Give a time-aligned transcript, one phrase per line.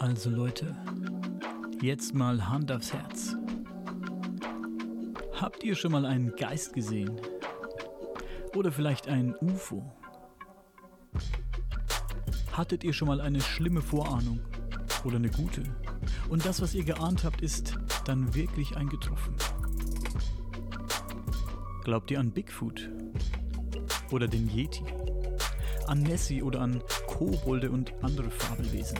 [0.00, 0.74] Also Leute,
[1.82, 3.36] jetzt mal Hand aufs Herz.
[5.34, 7.20] Habt ihr schon mal einen Geist gesehen?
[8.56, 9.84] Oder vielleicht ein UFO?
[12.52, 14.40] Hattet ihr schon mal eine schlimme Vorahnung?
[15.04, 15.64] Oder eine gute?
[16.30, 19.34] Und das, was ihr geahnt habt, ist dann wirklich eingetroffen?
[21.84, 22.88] Glaubt ihr an Bigfoot?
[24.10, 24.82] Oder den Yeti?
[25.88, 28.98] An Nessie oder an Kobolde und andere Fabelwesen?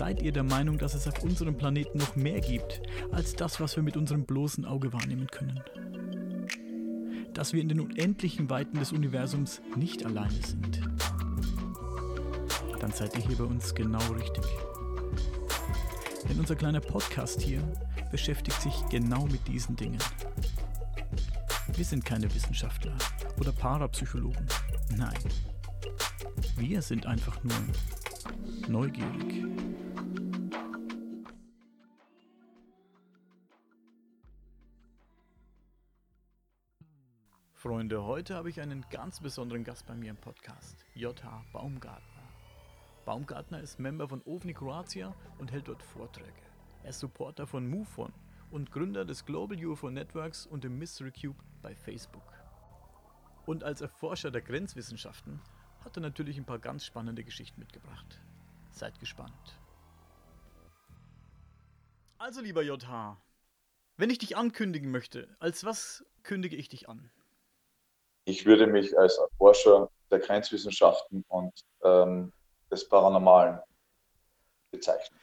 [0.00, 2.80] Seid ihr der Meinung, dass es auf unserem Planeten noch mehr gibt,
[3.12, 5.60] als das, was wir mit unserem bloßen Auge wahrnehmen können?
[7.34, 10.80] Dass wir in den unendlichen Weiten des Universums nicht alleine sind?
[12.80, 14.46] Dann seid ihr hier bei uns genau richtig.
[16.30, 17.60] Denn unser kleiner Podcast hier
[18.10, 20.00] beschäftigt sich genau mit diesen Dingen.
[21.76, 22.96] Wir sind keine Wissenschaftler
[23.38, 24.46] oder Parapsychologen.
[24.96, 25.18] Nein.
[26.56, 27.52] Wir sind einfach nur
[28.66, 29.39] neugierig.
[37.90, 42.22] Freunde, heute habe ich einen ganz besonderen Gast bei mir im Podcast, JH Baumgartner.
[43.04, 46.40] Baumgartner ist Member von OVNI Kroatia und hält dort Vorträge.
[46.84, 48.12] Er ist Supporter von MUFON
[48.52, 52.32] und Gründer des Global UFO Networks und dem Mystery Cube bei Facebook.
[53.44, 55.40] Und als Erforscher der Grenzwissenschaften
[55.84, 58.20] hat er natürlich ein paar ganz spannende Geschichten mitgebracht.
[58.70, 59.58] Seid gespannt.
[62.18, 63.20] Also lieber JH,
[63.96, 67.10] wenn ich dich ankündigen möchte, als was kündige ich dich an?
[68.30, 72.32] Ich würde mich als Erforscher der Grenzwissenschaften und ähm,
[72.70, 73.58] des Paranormalen
[74.70, 75.18] bezeichnen.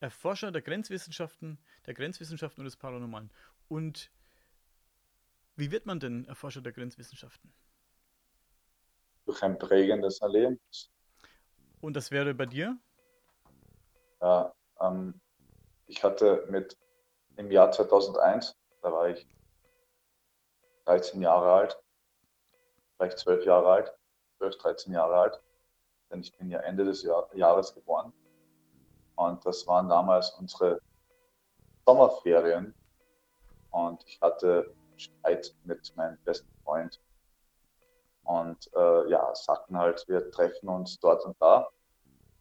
[0.00, 3.30] Erforscher der Grenzwissenschaften, der Grenzwissenschaften und des Paranormalen.
[3.68, 4.10] Und
[5.54, 7.52] wie wird man denn Erforscher der Grenzwissenschaften?
[9.24, 10.90] Durch ein prägendes Erlebnis.
[11.80, 12.76] Und das wäre bei dir?
[14.20, 15.20] Ja, ähm,
[15.86, 16.76] ich hatte mit
[17.36, 19.28] im Jahr 2001, da war ich
[20.86, 21.78] 13 Jahre alt,
[22.98, 23.94] vielleicht zwölf Jahre alt,
[24.38, 25.40] zwölf, 13 Jahre alt,
[26.10, 28.12] denn ich bin ja Ende des Jahr Jahres geboren.
[29.16, 30.80] Und das waren damals unsere
[31.86, 32.74] Sommerferien.
[33.70, 37.00] Und ich hatte Streit mit meinem besten Freund.
[38.24, 41.68] Und äh, ja, sagten halt, wir treffen uns dort und da.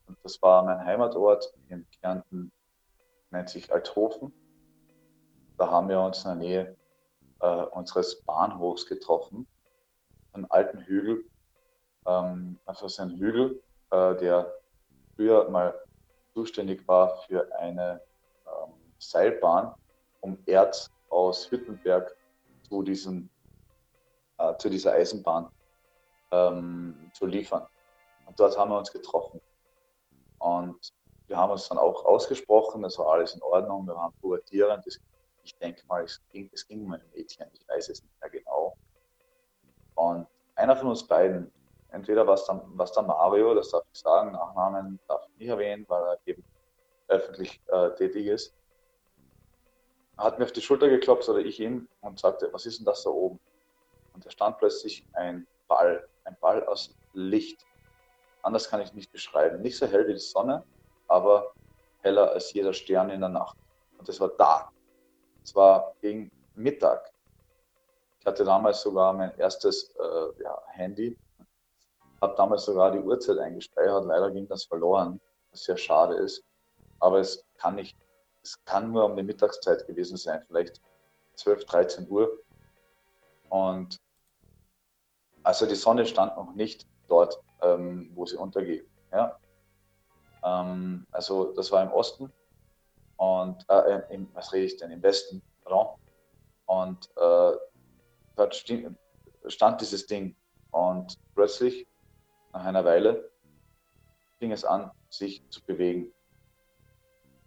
[0.08, 2.52] Und das war mein Heimatort in Kärnten,
[3.32, 4.34] nennt sich Althofen.
[5.58, 6.78] Da haben wir uns in der Nähe
[7.42, 9.48] äh, unseres Bahnhofs getroffen
[10.34, 11.26] einen alten Hügel.
[12.06, 13.62] Ähm, also ist ein Hügel,
[13.92, 14.54] äh, der
[15.16, 15.74] früher mal
[16.34, 18.02] zuständig war für eine
[18.46, 19.74] ähm, Seilbahn,
[20.22, 22.16] um Erz aus Hüttenberg
[22.68, 23.30] zu, diesem,
[24.38, 25.50] äh, zu dieser Eisenbahn
[26.32, 27.66] ähm, zu liefern.
[28.26, 29.42] Und dort haben wir uns getroffen.
[30.40, 30.94] Und
[31.28, 34.86] wir haben uns dann auch ausgesprochen, es war alles in Ordnung, wir waren pubertierend.
[35.44, 38.30] Ich denke mal, es ging, es ging um ein Mädchen, ich weiß es nicht mehr
[38.30, 38.76] genau.
[39.98, 41.52] Und einer von uns beiden,
[41.92, 46.20] entweder was dann Mario, das darf ich sagen, Nachnamen darf ich nicht erwähnen, weil er
[46.26, 46.44] eben
[47.08, 48.54] öffentlich äh, tätig ist,
[50.18, 53.04] hat mir auf die Schulter geklopft oder ich ihm und sagte, was ist denn das
[53.04, 53.40] da oben?
[54.14, 57.66] Und da stand plötzlich ein Ball, ein Ball aus Licht.
[58.44, 59.62] Anders kann ich nicht beschreiben.
[59.62, 60.64] Nicht so hell wie die Sonne,
[61.08, 61.52] aber
[62.02, 63.58] heller als jeder Stern in der Nacht.
[63.98, 64.72] Und das war da.
[65.44, 67.12] Es war gegen Mittag
[68.28, 71.18] hatte damals sogar mein erstes äh, ja, Handy,
[72.22, 74.06] habe damals sogar die Uhrzeit eingespeichert.
[74.06, 75.20] Leider ging das verloren,
[75.52, 76.44] was sehr schade ist.
[77.00, 77.98] Aber es kann nicht,
[78.44, 80.82] es kann nur um die Mittagszeit gewesen sein, vielleicht
[81.36, 82.38] 12, 13 Uhr.
[83.50, 83.98] Und
[85.44, 88.86] also die Sonne stand noch nicht dort, ähm, wo sie untergeht.
[89.14, 89.40] Ja?
[90.44, 92.32] Ähm, also das war im Osten
[93.16, 95.42] und äh, im, was rede ich denn, im Westen.
[96.66, 97.52] Und äh,
[98.38, 98.56] dort
[99.48, 100.36] stand dieses Ding
[100.72, 101.88] und plötzlich,
[102.54, 103.30] nach einer Weile,
[104.40, 106.14] fing es an, sich zu bewegen.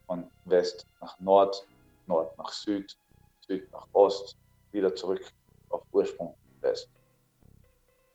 [0.06, 1.66] Von West nach Nord,
[2.06, 2.98] Nord nach Süd,
[3.46, 4.36] Süd nach Ost,
[4.72, 5.24] wieder zurück
[5.68, 6.90] auf Ursprung West.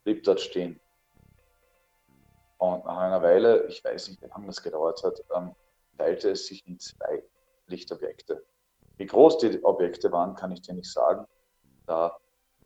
[0.03, 0.79] Blieb dort stehen.
[2.57, 5.55] Und nach einer Weile, ich weiß nicht, wie lange das gedauert hat, ähm,
[5.97, 7.23] teilte es sich in zwei
[7.67, 8.45] Lichtobjekte.
[8.97, 11.25] Wie groß die Objekte waren, kann ich dir nicht sagen.
[11.85, 12.17] Da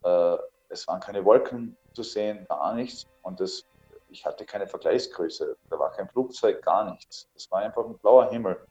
[0.03, 0.37] äh,
[0.69, 3.07] es waren keine Wolken zu sehen, gar nichts.
[3.23, 3.65] Und das,
[4.09, 5.57] ich hatte keine Vergleichsgröße.
[5.69, 7.29] Da war kein Flugzeug, gar nichts.
[7.35, 8.65] Es war einfach ein blauer Himmel.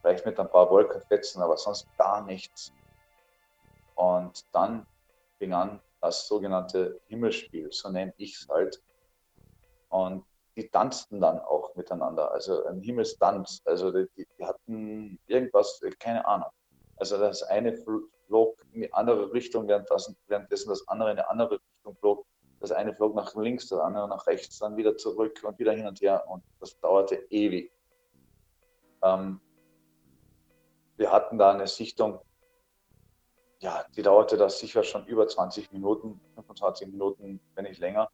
[0.00, 2.72] Vielleicht mit ein paar Wolkenfetzen, aber sonst gar nichts.
[3.94, 4.86] Und dann
[5.38, 8.82] fing an das sogenannte Himmelspiel, so nenne ich es halt.
[9.88, 10.24] Und
[10.56, 13.60] die tanzten dann auch miteinander, also ein Himmelstanz.
[13.64, 16.50] Also die, die hatten irgendwas, keine Ahnung.
[16.96, 17.76] Also das eine
[18.26, 22.26] flog in die andere Richtung, währenddessen, das andere in eine andere Richtung flog.
[22.60, 25.86] Das eine flog nach links, das andere nach rechts, dann wieder zurück und wieder hin
[25.86, 26.24] und her.
[26.28, 27.70] Und das dauerte ewig.
[29.02, 29.40] Ähm,
[30.96, 32.20] wir hatten da eine Sichtung,
[33.60, 38.10] ja, die dauerte da sicher schon über 20 Minuten, 25 Minuten, wenn nicht länger.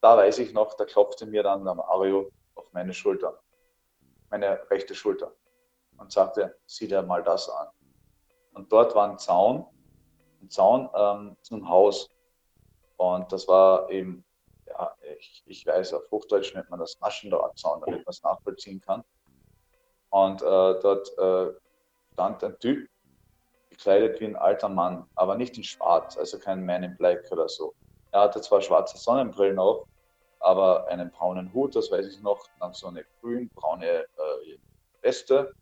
[0.00, 3.42] Da weiß ich noch, da klopfte mir dann der Mario auf meine Schulter,
[4.30, 5.34] meine rechte Schulter
[5.98, 7.68] und sagte, sieh dir mal das an.
[8.52, 9.66] Und dort war ein Zaun,
[10.42, 12.08] ein Zaun ähm, zu einem Haus.
[12.96, 14.24] Und das war eben,
[14.66, 19.02] ja, ich, ich weiß, auf Hochdeutsch nennt man das Maschendrahtzaun, damit man es nachvollziehen kann.
[20.10, 21.52] Und äh, dort äh,
[22.12, 22.88] stand ein Typ,
[23.70, 27.48] gekleidet wie ein alter Mann, aber nicht in schwarz, also kein Man in Black oder
[27.48, 27.74] so.
[28.10, 29.86] Er hatte zwar schwarze Sonnenbrillen auf,
[30.40, 34.58] aber einen braunen Hut, das weiß ich noch, dann so eine grün-braune äh,
[35.02, 35.54] Weste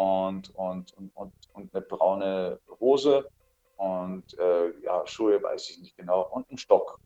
[0.00, 3.28] und, und, und, und, und eine braune Hose
[3.76, 6.98] und äh, ja, Schuhe weiß ich nicht genau und einen Stock.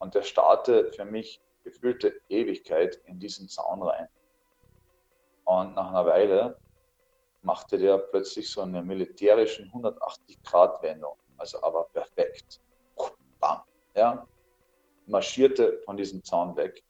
[0.00, 4.08] Und der starrte für mich gefühlte Ewigkeit in diesen Zaun rein.
[5.44, 6.56] Und nach einer Weile
[7.42, 12.60] machte der plötzlich so eine militärischen 180-Grad-Wendung, also aber perfekt.
[13.38, 13.62] Bam,
[13.94, 14.26] ja,
[15.06, 16.82] marschierte von diesem Zaun weg,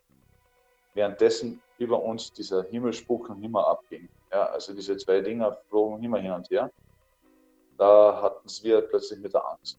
[0.94, 4.08] währenddessen über uns dieser Himmelspuk noch immer abging.
[4.34, 6.68] Ja, also diese zwei Dinger flogen immer hin und her.
[7.78, 9.78] Da hatten wir plötzlich mit der Angst.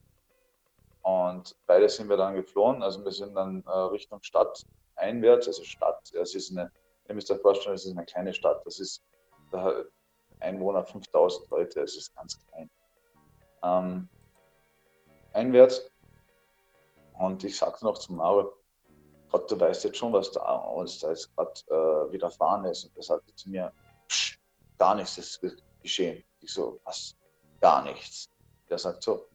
[1.02, 2.82] Und beide sind wir dann geflohen.
[2.82, 4.66] Also wir sind dann äh, Richtung Stadt
[4.96, 6.10] einwärts, also Stadt.
[6.14, 6.72] Es ist eine,
[7.10, 8.66] ihr müsst euch vorstellen, es ist eine kleine Stadt.
[8.66, 9.04] Das ist
[9.52, 9.84] da
[10.40, 12.70] Einwohner 5000 Leute, es ist ganz klein.
[13.62, 14.08] Ähm,
[15.34, 15.92] einwärts
[17.20, 18.54] und ich sagte noch zum Maul,
[19.32, 22.86] Gott, du weißt jetzt schon, was da uns da jetzt gerade äh, widerfahren ist.
[22.86, 23.74] Und er sagte zu mir,
[24.78, 25.42] gar nichts ist
[25.82, 26.24] geschehen.
[26.42, 27.16] Ich so, was?
[27.62, 28.30] Gar nichts.
[28.70, 29.28] Der sagt so,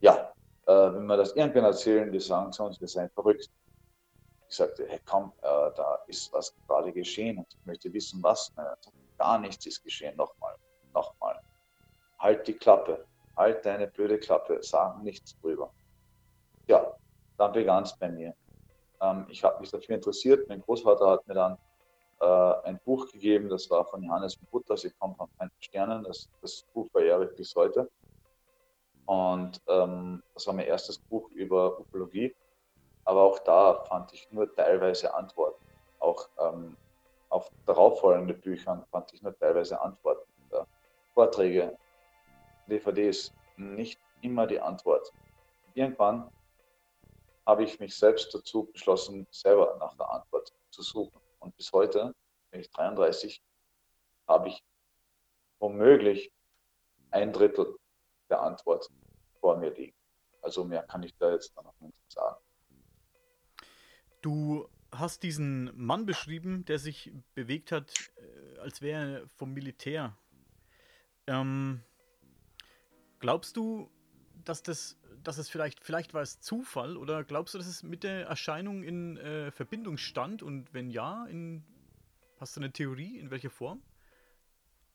[0.00, 0.32] ja,
[0.66, 3.50] äh, wenn wir das irgendwann erzählen, die sagen zu uns, wir seien verrückt.
[4.48, 8.52] Ich sagte, hey komm, äh, da ist was gerade geschehen und ich möchte wissen, was.
[8.54, 10.16] Sagt, gar nichts ist geschehen.
[10.16, 10.56] Nochmal,
[10.92, 11.40] nochmal.
[12.18, 13.04] Halt die Klappe,
[13.36, 15.72] halt deine blöde Klappe, sagen nichts drüber.
[16.66, 16.94] Ja,
[17.38, 18.34] dann begann es bei mir.
[19.00, 20.48] Ähm, ich habe mich dafür interessiert.
[20.48, 21.58] Mein Großvater hat mir dann
[22.22, 26.04] äh, ein Buch gegeben, das war von Johannes Butter, Sie kommen von keinen Sternen.
[26.04, 27.90] Das, das Buch verehre ich bis heute.
[29.06, 32.34] Und ähm, das war mein erstes Buch über Ufologie.
[33.04, 35.64] Aber auch da fand ich nur teilweise Antworten.
[35.98, 36.76] Auch ähm,
[37.28, 40.30] auf darauffolgende Büchern fand ich nur teilweise Antworten.
[40.52, 40.64] Ja.
[41.14, 41.76] Vorträge,
[42.68, 45.12] DVDs, nicht immer die Antwort.
[45.74, 46.30] Irgendwann
[47.46, 51.20] habe ich mich selbst dazu beschlossen, selber nach der Antwort zu suchen.
[51.42, 52.14] Und bis heute,
[52.50, 53.42] bin ich 33,
[54.28, 54.64] habe ich
[55.58, 56.32] womöglich
[57.10, 57.76] ein Drittel
[58.30, 58.88] der Antwort
[59.40, 59.96] vor mir liegen.
[60.40, 62.40] Also mehr kann ich da jetzt noch nicht sagen.
[64.20, 70.16] Du hast diesen Mann beschrieben, der sich bewegt hat, äh, als wäre er vom Militär.
[71.26, 71.82] Ähm,
[73.18, 73.90] glaubst du,
[74.44, 78.02] dass das dass es vielleicht, vielleicht war es Zufall oder glaubst du, dass es mit
[78.02, 81.64] der Erscheinung in äh, Verbindung stand und wenn ja, in,
[82.40, 83.82] hast du eine Theorie, in welcher Form?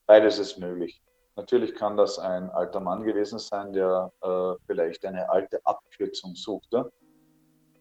[0.05, 1.01] Beides ist möglich.
[1.35, 6.91] Natürlich kann das ein alter Mann gewesen sein, der äh, vielleicht eine alte Abkürzung suchte.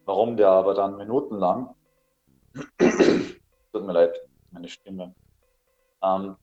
[0.05, 1.75] Warum der aber dann minutenlang,
[2.77, 4.19] tut mir leid,
[4.51, 5.15] meine Stimme,
[6.03, 6.35] ähm,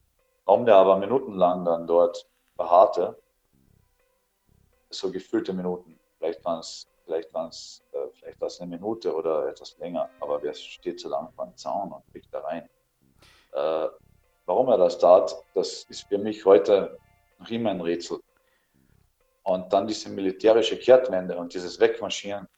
[0.45, 3.17] warum der aber minutenlang dann dort beharrte,
[4.99, 5.99] so gefüllte Minuten.
[6.19, 10.43] Vielleicht waren es vielleicht waren's, äh, vielleicht war es eine Minute oder etwas länger, aber
[10.43, 12.69] wer steht so lange dem Zaun und blickt da rein?
[13.53, 13.89] Äh,
[14.47, 16.99] warum er das tat, das ist für mich heute
[17.39, 18.21] noch immer ein Rätsel.
[19.43, 22.49] Und dann diese militärische Kehrtwende und dieses Wegmarschieren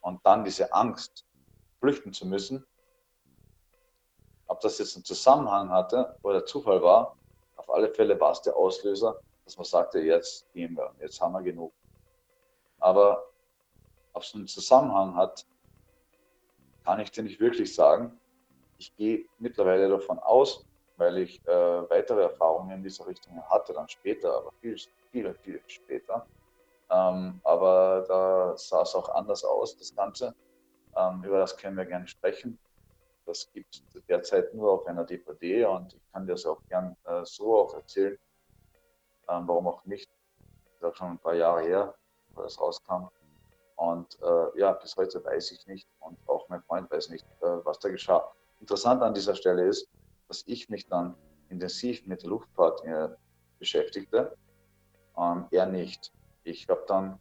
[0.00, 1.26] und dann diese Angst,
[1.78, 2.64] flüchten zu müssen,
[4.46, 7.16] ob das jetzt einen Zusammenhang hatte oder Zufall war,
[7.56, 11.32] auf alle Fälle war es der Auslöser, dass man sagte, jetzt gehen wir, jetzt haben
[11.32, 11.72] wir genug.
[12.78, 13.24] Aber
[14.12, 15.46] ob es einen Zusammenhang hat,
[16.84, 18.20] kann ich dir nicht wirklich sagen.
[18.78, 23.88] Ich gehe mittlerweile davon aus, weil ich äh, weitere Erfahrungen in dieser Richtung hatte, dann
[23.88, 24.76] später, aber viel,
[25.10, 26.26] viel, viel später.
[26.90, 30.34] Ähm, aber da sah es auch anders aus, das Ganze.
[30.96, 32.58] Ähm, über das können wir gerne sprechen.
[33.24, 36.96] Das gibt es derzeit nur auf einer DVD und ich kann dir das auch gern
[37.04, 38.18] äh, so auch erzählen.
[39.28, 40.10] Ähm, warum auch nicht?
[40.64, 41.94] Das ist auch schon ein paar Jahre her,
[42.34, 43.08] wo das rauskam.
[43.76, 47.64] Und äh, ja, bis heute weiß ich nicht und auch mein Freund weiß nicht, äh,
[47.64, 48.32] was da geschah.
[48.60, 49.88] Interessant an dieser Stelle ist,
[50.28, 51.16] dass ich mich dann
[51.48, 53.08] intensiv mit der Luftfahrt äh,
[53.58, 54.36] beschäftigte,
[55.16, 56.12] ähm, er nicht.
[56.44, 57.18] Ich habe dann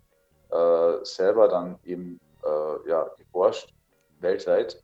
[0.49, 3.73] äh, selber dann eben äh, ja, geforscht,
[4.19, 4.83] weltweit,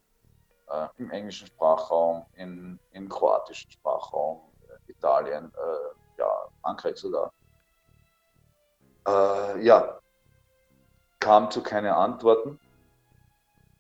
[0.70, 4.42] äh, im englischen Sprachraum, in, im kroatischen Sprachraum,
[4.88, 5.52] Italien,
[6.68, 7.32] Frankreich sogar.
[9.62, 10.00] ja,
[11.20, 12.60] kam zu keine Antworten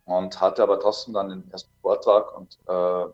[0.05, 3.05] und hatte aber trotzdem dann den ersten Vortrag und äh,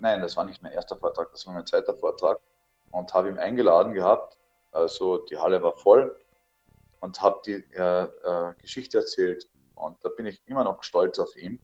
[0.00, 2.38] nein, das war nicht mein erster Vortrag, das war mein zweiter Vortrag
[2.90, 4.36] und habe ihn eingeladen gehabt.
[4.72, 6.16] Also die Halle war voll
[7.00, 11.36] und habe die äh, äh, Geschichte erzählt und da bin ich immer noch stolz auf
[11.36, 11.60] ihn,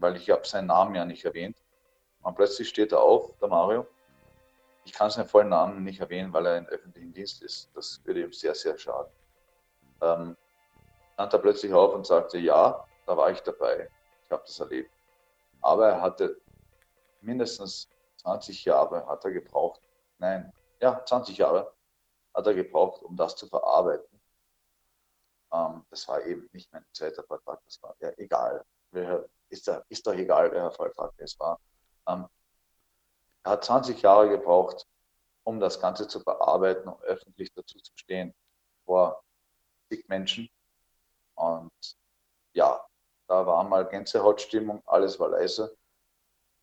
[0.00, 1.56] weil ich habe seinen Namen ja nicht erwähnt.
[2.22, 3.86] Und plötzlich steht er auf, der Mario.
[4.84, 7.70] Ich kann seinen vollen Namen nicht erwähnen, weil er im öffentlichen Dienst ist.
[7.74, 9.10] Das würde ihm sehr, sehr schaden.
[10.00, 10.36] Ähm,
[11.14, 13.88] stand er plötzlich auf und sagte, ja, da war ich dabei,
[14.24, 14.90] ich habe das erlebt.
[15.60, 16.40] Aber er hatte
[17.20, 19.80] mindestens 20 Jahre hat er gebraucht,
[20.18, 21.72] nein, ja, 20 Jahre
[22.34, 24.20] hat er gebraucht, um das zu verarbeiten.
[25.52, 28.64] Ähm, das war eben nicht mein zweiter Vortrag, das war ja egal.
[29.48, 31.58] Ist, da, ist doch egal, welcher Vortrag es war.
[32.08, 32.26] Ähm,
[33.44, 34.86] er hat 20 Jahre gebraucht,
[35.44, 38.34] um das Ganze zu verarbeiten, um öffentlich dazu zu stehen
[38.86, 39.22] vor
[39.88, 40.48] zig Menschen.
[41.34, 41.72] Und
[42.54, 42.84] ja,
[43.28, 45.76] da war mal Gänsehautstimmung, alles war leise.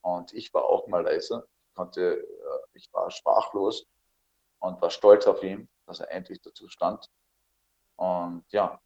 [0.01, 1.47] Und ich war auch mal leise.
[1.67, 3.85] Ich, konnte, äh, ich war sprachlos
[4.59, 7.07] und war stolz auf ihn, dass er endlich dazu stand.
[7.97, 8.81] Und ja,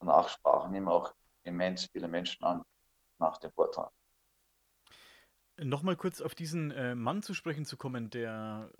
[0.00, 1.14] danach sprachen ihm auch
[1.44, 2.62] immens viele Menschen an
[3.18, 3.90] nach dem Vortrag.
[5.60, 8.70] Nochmal kurz auf diesen äh, Mann zu sprechen zu kommen, der,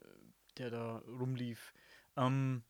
[0.58, 1.74] der da rumlief.
[2.16, 2.62] Ähm,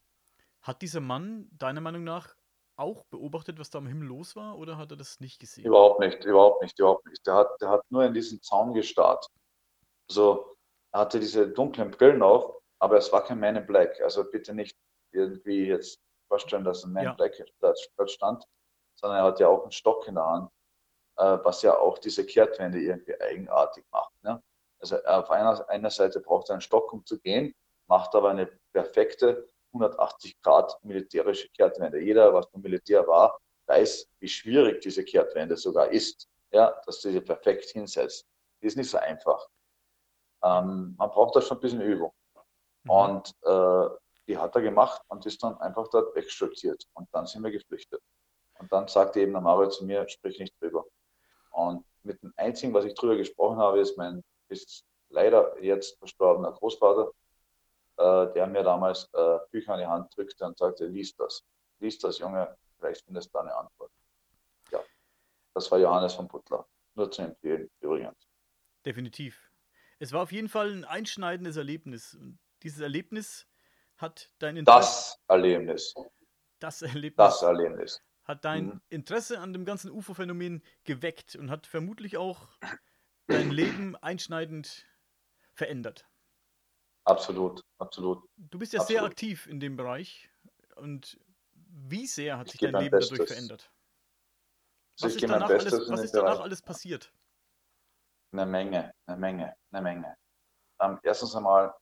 [0.62, 2.34] hat dieser Mann deiner Meinung nach
[2.76, 5.64] auch beobachtet, was da am Himmel los war, oder hat er das nicht gesehen?
[5.64, 7.26] Überhaupt nicht, überhaupt nicht, überhaupt nicht.
[7.26, 9.26] Der hat, der hat nur in diesen Zaun gestarrt.
[10.08, 10.56] Also
[10.92, 14.00] er hatte diese dunklen Brillen auf, aber es war kein Man in Black.
[14.00, 14.76] Also bitte nicht
[15.12, 17.10] irgendwie jetzt vorstellen, dass ein Man ja.
[17.10, 18.44] in Black dort stand,
[18.94, 20.50] sondern er hat ja auch einen Stock in der Hand,
[21.25, 24.12] was ja auch diese Kehrtwende irgendwie eigenartig macht.
[24.22, 24.42] Ne?
[24.80, 27.54] Also auf einer, einer Seite braucht er einen Stock, um zu gehen,
[27.87, 32.00] macht aber eine perfekte 180 Grad militärische Kehrtwende.
[32.00, 36.28] Jeder, was beim Militär war, weiß, wie schwierig diese Kehrtwende sogar ist.
[36.50, 38.26] Ja, dass du sie perfekt hinsetzt.
[38.62, 39.46] Die ist nicht so einfach.
[40.42, 42.12] Ähm, man braucht da schon ein bisschen Übung.
[42.84, 42.90] Mhm.
[42.90, 43.88] Und äh,
[44.26, 46.84] die hat er gemacht und ist dann einfach dort wegstolziert.
[46.94, 48.00] Und dann sind wir geflüchtet.
[48.58, 50.84] Und dann sagte eben der Mario zu mir, sprich nicht drüber.
[51.58, 56.52] Und mit dem einzigen, was ich drüber gesprochen habe, ist mein ist leider jetzt verstorbener
[56.52, 57.10] Großvater,
[57.96, 61.44] äh, der mir damals äh, Bücher an die Hand drückte und sagte, lies das,
[61.80, 63.90] lies das, Junge, vielleicht findest du eine Antwort.
[64.70, 64.80] Ja,
[65.54, 66.66] das war Johannes von Butler.
[66.94, 68.16] Nur zu empfehlen, übrigens.
[68.84, 69.50] Definitiv.
[69.98, 72.14] Es war auf jeden Fall ein einschneidendes Erlebnis.
[72.14, 73.46] Und dieses Erlebnis
[73.96, 74.80] hat dein Interesse.
[74.80, 75.94] Das Erlebnis.
[76.60, 77.16] Das Erlebnis.
[77.16, 78.02] Das Erlebnis.
[78.28, 78.80] Hat dein mhm.
[78.90, 82.47] Interesse an dem ganzen UFO-Phänomen geweckt und hat vermutlich auch
[83.26, 84.87] dein Leben einschneidend
[85.54, 86.06] verändert.
[87.04, 88.23] Absolut, absolut.
[88.37, 89.00] Du bist ja absolut.
[89.00, 90.30] sehr aktiv in dem Bereich.
[90.76, 91.18] Und
[91.54, 93.16] wie sehr hat sich dein Leben Bestes.
[93.16, 93.73] dadurch verändert?
[95.00, 97.11] Was ist, danach alles, was ist danach alles passiert?
[98.32, 100.16] Eine Menge, eine Menge, eine Menge.
[100.80, 101.75] Ähm, erstens einmal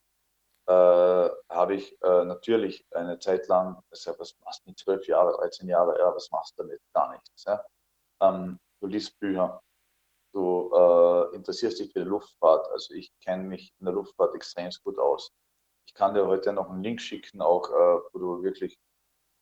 [0.67, 5.37] äh, habe ich äh, natürlich eine Zeit lang, ja, was machst du mit zwölf Jahre,
[5.37, 6.81] 13 Jahre, ja, was machst du damit?
[6.93, 7.45] Gar nichts.
[7.45, 7.65] Ja?
[8.21, 9.63] Ähm, du liest Bücher,
[10.33, 12.69] du äh, interessierst dich für die Luftfahrt.
[12.71, 15.33] Also ich kenne mich in der Luftfahrt extrem gut aus.
[15.87, 18.79] Ich kann dir heute noch einen Link schicken, auch äh, wo du wirklich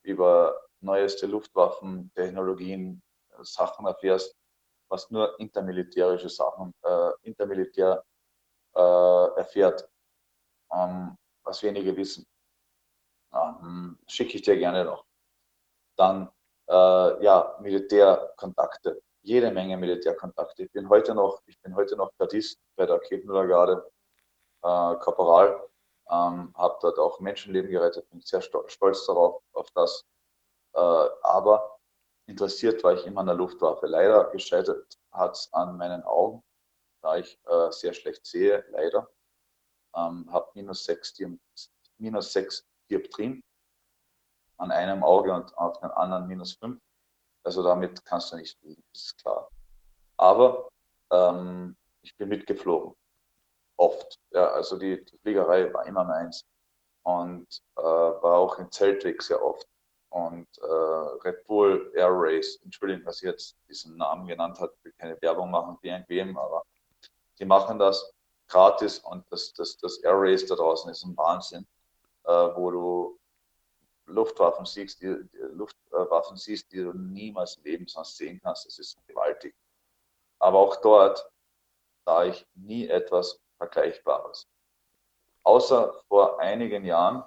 [0.03, 4.37] über neueste Luftwaffen, Technologien, äh, Sachen erfährst,
[4.91, 8.05] was nur intermilitärische Sachen, äh, intermilitär
[8.77, 9.89] äh, erfährt,
[10.75, 12.27] ähm, was wenige wissen.
[13.33, 15.05] Ähm, Schicke ich dir gerne noch.
[15.97, 16.31] Dann
[16.69, 20.65] äh, ja, Militärkontakte jede Menge Militärkontakte.
[20.65, 23.91] Ich bin heute noch, ich bin heute noch Gardist bei der Ketenbrigade,
[24.63, 25.67] äh, Korporal,
[26.11, 30.05] ähm, habe dort auch Menschenleben gerettet, bin sehr stolz darauf, auf das.
[30.75, 30.79] Äh,
[31.23, 31.79] aber
[32.27, 33.87] interessiert war ich immer an der Luftwaffe.
[33.87, 36.43] Leider gescheitert hat es an meinen Augen,
[37.03, 39.09] da ich äh, sehr schlecht sehe, leider.
[39.97, 41.15] Ähm, habe minus sechs,
[41.99, 42.37] minus
[42.91, 43.43] Dioptrien
[44.59, 46.81] an einem Auge und auf dem anderen minus fünf.
[47.45, 49.51] Also damit kannst du nicht fliegen, ist klar.
[50.17, 50.69] Aber
[51.11, 52.95] ähm, ich bin mitgeflogen.
[53.77, 54.19] Oft.
[54.31, 56.45] Ja, also die, die Fliegerei war immer meins.
[57.03, 59.67] Und äh, war auch in Zeltweg sehr oft.
[60.15, 64.93] und äh, Red Bull Air Race, Entschuldigung, dass ich jetzt diesen Namen genannt ich will
[64.97, 66.63] keine Werbung machen für irgendwem, aber
[67.39, 68.14] die machen das
[68.49, 71.67] gratis und das, das, das Air Race da draußen ist ein Wahnsinn,
[72.25, 73.19] äh, wo du
[74.07, 78.67] Luftwaffen siehst, die, die Luftwaffen siehst, die du niemals im Leben sonst sehen kannst.
[78.67, 79.55] Das ist gewaltig.
[80.39, 81.31] Aber auch dort
[82.05, 84.47] sah ich nie etwas Vergleichbares.
[85.43, 87.25] Außer vor einigen Jahren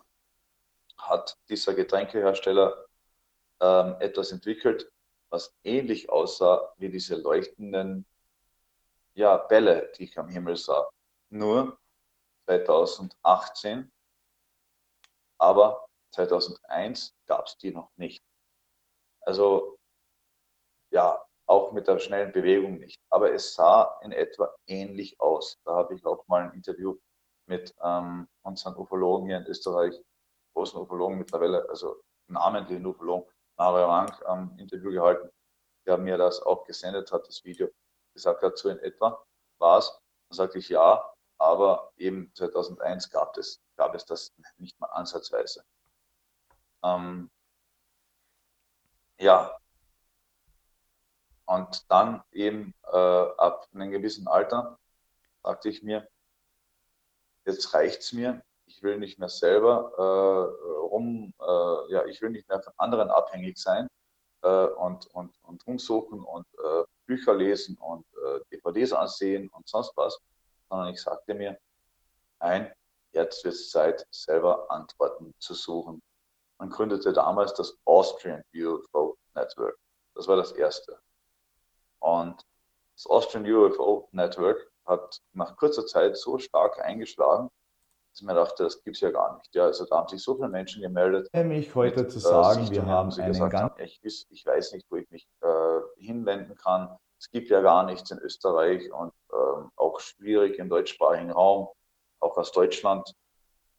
[0.98, 2.86] hat dieser Getränkehersteller
[3.60, 4.92] ähm, etwas entwickelt,
[5.30, 8.06] was ähnlich aussah wie diese leuchtenden
[9.14, 10.88] ja, Bälle, die ich am Himmel sah.
[11.30, 11.78] Nur
[12.46, 13.92] 2018,
[15.40, 18.24] aber 2001 gab es die noch nicht.
[19.22, 19.78] Also
[20.92, 23.00] ja, auch mit der schnellen Bewegung nicht.
[23.10, 25.58] Aber es sah in etwa ähnlich aus.
[25.66, 26.98] Da habe ich auch mal ein Interview
[27.48, 30.00] mit ähm, unseren Ufologen hier in Österreich,
[30.54, 35.30] großen Ufologen mittlerweile, also namentlichen Ufologen, Mario Rank, ähm, Interview gehalten,
[35.86, 37.70] der mir das auch gesendet hat, das Video,
[38.14, 39.24] gesagt hat, so in etwa
[39.60, 39.90] war es.
[40.30, 45.64] Dann sagte ich ja, aber eben 2001 gab es, gab es das nicht mal ansatzweise.
[46.84, 47.30] Ähm,
[49.20, 49.58] ja,
[51.46, 54.78] und dann eben äh, ab einem gewissen Alter
[55.44, 56.08] sagte ich mir,
[57.46, 62.32] jetzt reicht es mir, ich will nicht mehr selber äh, rum, äh, ja, ich will
[62.32, 63.88] nicht mehr von anderen abhängig sein
[64.42, 69.94] äh, und, und, und rumsuchen und äh, Bücher lesen und äh, DVDs ansehen und sonst
[69.96, 70.20] was,
[70.70, 71.58] sondern ich sagte mir,
[72.40, 72.72] nein,
[73.12, 76.02] jetzt wird es Zeit, selber Antworten zu suchen.
[76.60, 79.78] Man gründete damals das Austrian UFO Network.
[80.16, 81.00] Das war das erste.
[82.00, 82.44] Und
[82.96, 87.50] das Austrian UFO Network hat nach kurzer Zeit so stark eingeschlagen,
[88.12, 89.54] dass ich mir dachte, das gibt es ja gar nicht.
[89.54, 91.30] Ja, also da haben sich so viele Menschen gemeldet.
[91.34, 94.88] Mich heute mit, zu sagen, äh, wir haben einen gesagt ganz ich, ich, weiß nicht,
[94.90, 96.98] wo ich mich äh, hinwenden kann.
[97.20, 101.70] Es gibt ja gar nichts in Österreich und ähm, auch schwierig im deutschsprachigen Raum,
[102.20, 103.14] auch aus Deutschland,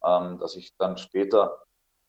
[0.04, 1.62] ähm, dass ich dann später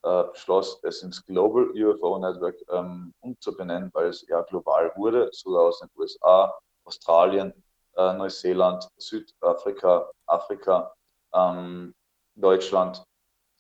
[0.04, 5.64] äh, beschloss, es ins Global UFO Network ähm, umzubenennen, weil es eher global wurde, sogar
[5.64, 7.54] aus den USA, Australien,
[7.96, 10.94] äh, Neuseeland, Südafrika, Afrika,
[11.34, 11.94] ähm,
[12.36, 13.04] Deutschland,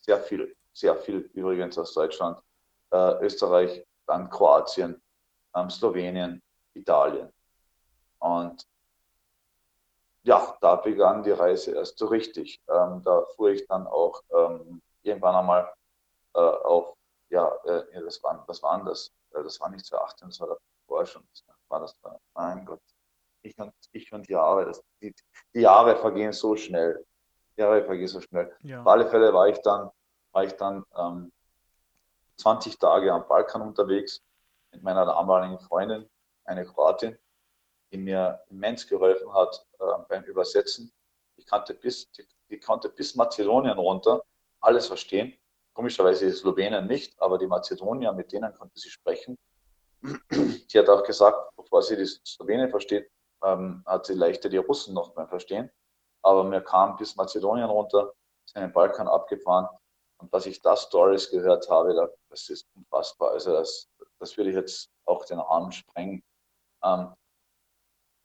[0.01, 2.39] sehr viel, sehr viel übrigens aus Deutschland,
[2.91, 5.01] äh, Österreich, dann Kroatien,
[5.55, 6.41] ähm, Slowenien,
[6.73, 7.31] Italien.
[8.19, 8.67] Und
[10.23, 12.61] ja, da begann die Reise erst so richtig.
[12.67, 15.73] Ähm, da fuhr ich dann auch ähm, irgendwann einmal
[16.35, 16.95] äh, auf,
[17.29, 19.11] ja, äh, das, war, das war anders.
[19.33, 21.23] Äh, das war nicht 2018, das war davor schon.
[21.31, 21.97] Das war das,
[22.33, 22.81] mein Gott.
[23.41, 25.15] Ich und, ich und Jahre, das, die,
[25.53, 27.05] die Jahre vergehen so schnell.
[27.55, 28.53] Die Jahre vergehen so schnell.
[28.61, 28.81] Ja.
[28.81, 29.89] Auf alle Fälle war ich dann,
[30.31, 31.31] war ich dann ähm,
[32.37, 34.21] 20 Tage am Balkan unterwegs
[34.71, 36.09] mit meiner damaligen Freundin,
[36.45, 37.17] eine Kroatin,
[37.91, 40.91] die mir immens geholfen hat äh, beim Übersetzen.
[41.37, 44.23] Ich kannte bis, die, die konnte bis Mazedonien runter
[44.61, 45.33] alles verstehen
[45.79, 49.37] komischerweise die Slowenen nicht, aber die Mazedonier, mit denen konnte sie sprechen.
[50.01, 53.09] Die hat auch gesagt, bevor sie die Slowenen versteht,
[53.45, 55.71] ähm, hat sie leichter die Russen noch beim Verstehen.
[56.21, 58.13] Aber mir kam bis Mazedonien runter,
[58.45, 59.69] ist in den Balkan abgefahren.
[60.17, 63.31] Und dass ich da Stories gehört habe, das ist unfassbar.
[63.31, 63.87] Also das,
[64.19, 66.21] das würde ich jetzt auch den Rahmen sprengen.
[66.83, 67.13] Ähm,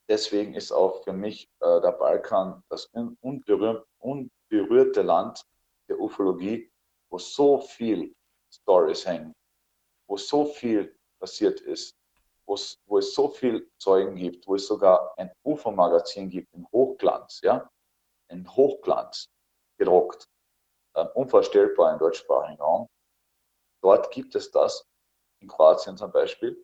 [0.08, 2.90] deswegen ist auch für mich äh, der Balkan das
[3.20, 5.44] unberühr unberührte Land
[5.88, 6.70] der Ufologie,
[7.10, 8.14] wo so viel
[8.52, 9.34] Stories hängen,
[10.06, 11.96] wo so viel passiert ist,
[12.46, 17.68] wo es so viel Zeugen gibt, wo es sogar ein UFO-Magazin gibt in Hochglanz, ja,
[18.28, 19.28] in Hochglanz
[19.78, 20.28] gedruckt,
[20.94, 22.88] äh, unvorstellbar im deutschsprachigen Raum.
[23.82, 24.86] Dort gibt es das,
[25.40, 26.62] in Kroatien zum Beispiel.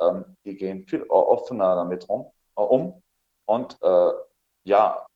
[0.00, 3.02] Ähm, die gehen viel offener damit rum, um.
[3.46, 4.12] Und äh,
[4.64, 5.06] ja,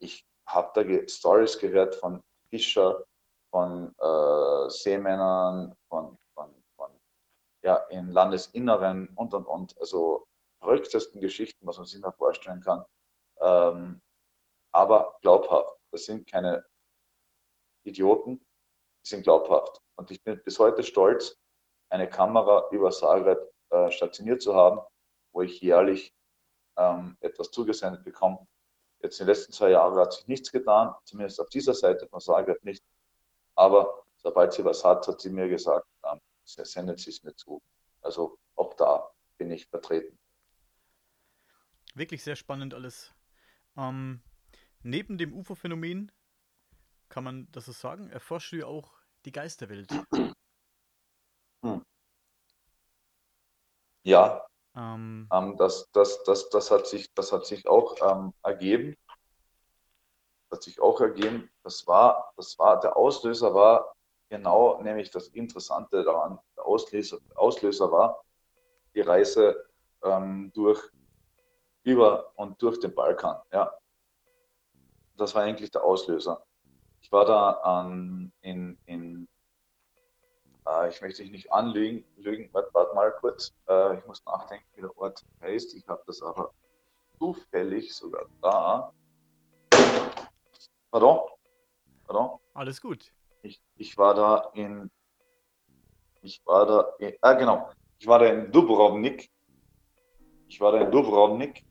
[0.00, 3.04] ich habe da ge Stories gehört von Fischer,
[3.50, 6.90] von äh, Seemännern, von, von, von
[7.62, 9.78] ja, im Landesinneren und und und.
[9.78, 10.26] Also
[10.60, 12.84] verrücktesten Geschichten, was man sich da vorstellen kann.
[13.40, 14.00] Ähm,
[14.72, 15.78] aber glaubhaft.
[15.92, 16.64] Das sind keine
[17.84, 18.38] Idioten,
[19.04, 19.80] die sind glaubhaft.
[19.96, 21.36] Und ich bin bis heute stolz,
[21.90, 23.38] eine Kamera über Zagreb
[23.70, 24.80] äh, stationiert zu haben,
[25.32, 26.12] wo ich jährlich
[26.76, 28.46] ähm, etwas zugesendet bekomme.
[29.00, 32.20] Jetzt in den letzten zwei Jahren hat sich nichts getan, zumindest auf dieser Seite von
[32.20, 32.82] Zagreb nicht.
[33.54, 37.62] Aber sobald sie was hat, hat sie mir gesagt, ähm, sendet sie es mir zu.
[38.00, 40.18] Also auch da bin ich vertreten.
[41.94, 43.14] Wirklich sehr spannend alles.
[43.76, 44.22] Ähm,
[44.82, 46.10] neben dem UFO-Phänomen,
[47.08, 48.92] kann man das so sagen, erforscht du auch
[49.24, 49.92] die Geisterwelt.
[51.62, 51.84] Hm.
[54.02, 54.44] Ja,
[54.76, 58.96] ähm, das, das, das, das, hat sich, das hat sich auch ähm, ergeben.
[60.50, 61.50] Hat sich auch ergeben.
[61.62, 63.94] Das war, das war, der Auslöser war
[64.28, 68.24] genau, nämlich das Interessante daran, der Auslöser, Auslöser war
[68.94, 69.64] die Reise
[70.02, 70.80] ähm, durch,
[71.82, 73.36] über und durch den Balkan.
[73.52, 73.72] Ja.
[75.16, 76.44] Das war eigentlich der Auslöser.
[77.00, 79.28] Ich war da an, in, in
[80.66, 84.66] äh, ich möchte dich nicht anlügen, lügen, warte, warte mal kurz, äh, ich muss nachdenken,
[84.74, 85.74] wie der Ort heißt.
[85.74, 86.52] Ich habe das aber
[87.18, 88.92] zufällig sogar da.
[90.90, 91.20] Pardon?
[92.06, 92.38] Pardon?
[92.54, 93.12] Alles gut.
[93.42, 94.90] Ich, ich war da in,
[96.22, 99.30] ich war da, in, ah genau, ich war da in Dubrovnik.
[100.48, 101.64] Ich war da in Dubrovnik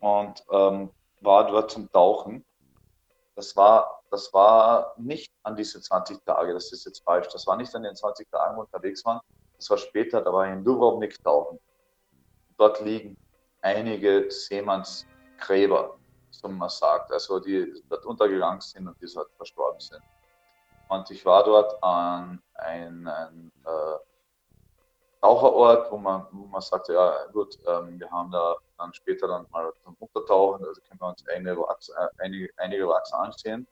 [0.00, 0.90] und ähm,
[1.20, 2.44] war dort zum Tauchen.
[3.34, 7.56] Das war das war nicht an diese 20 Tage, das ist jetzt falsch, das war
[7.56, 9.20] nicht an den 20 Tagen, wo unterwegs waren,
[9.56, 11.58] das war später, da war ich in Dubrovnik tauchen.
[12.56, 13.16] Dort liegen
[13.60, 15.98] einige Seemannsgräber,
[16.30, 20.02] so man sagt, also die dort untergegangen sind und die dort verstorben sind.
[20.88, 23.96] Und ich war dort an einem äh,
[25.20, 29.44] Taucherort, wo man, wo man sagte, ja gut, ähm, wir haben da dann später dann
[29.50, 33.66] mal zum Untertauchen, also können wir uns einige äh, einige, einige Wachs ansehen.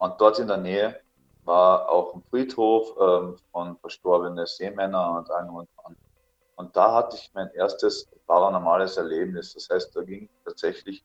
[0.00, 0.98] Und dort in der Nähe
[1.44, 5.94] war auch ein Friedhof ähm, von verstorbenen Seemännern und allem und an.
[6.56, 9.52] Und da hatte ich mein erstes paranormales Erlebnis.
[9.54, 11.04] Das heißt, da ging tatsächlich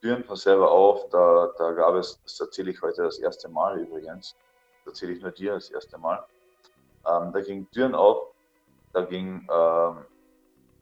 [0.00, 1.08] Türen von selber auf.
[1.10, 4.36] Da, da gab es, das erzähle ich heute das erste Mal übrigens,
[4.84, 6.24] das erzähle ich nur dir das erste Mal.
[7.04, 8.28] Ähm, da gingen Türen auf,
[8.92, 10.04] da ging, ähm,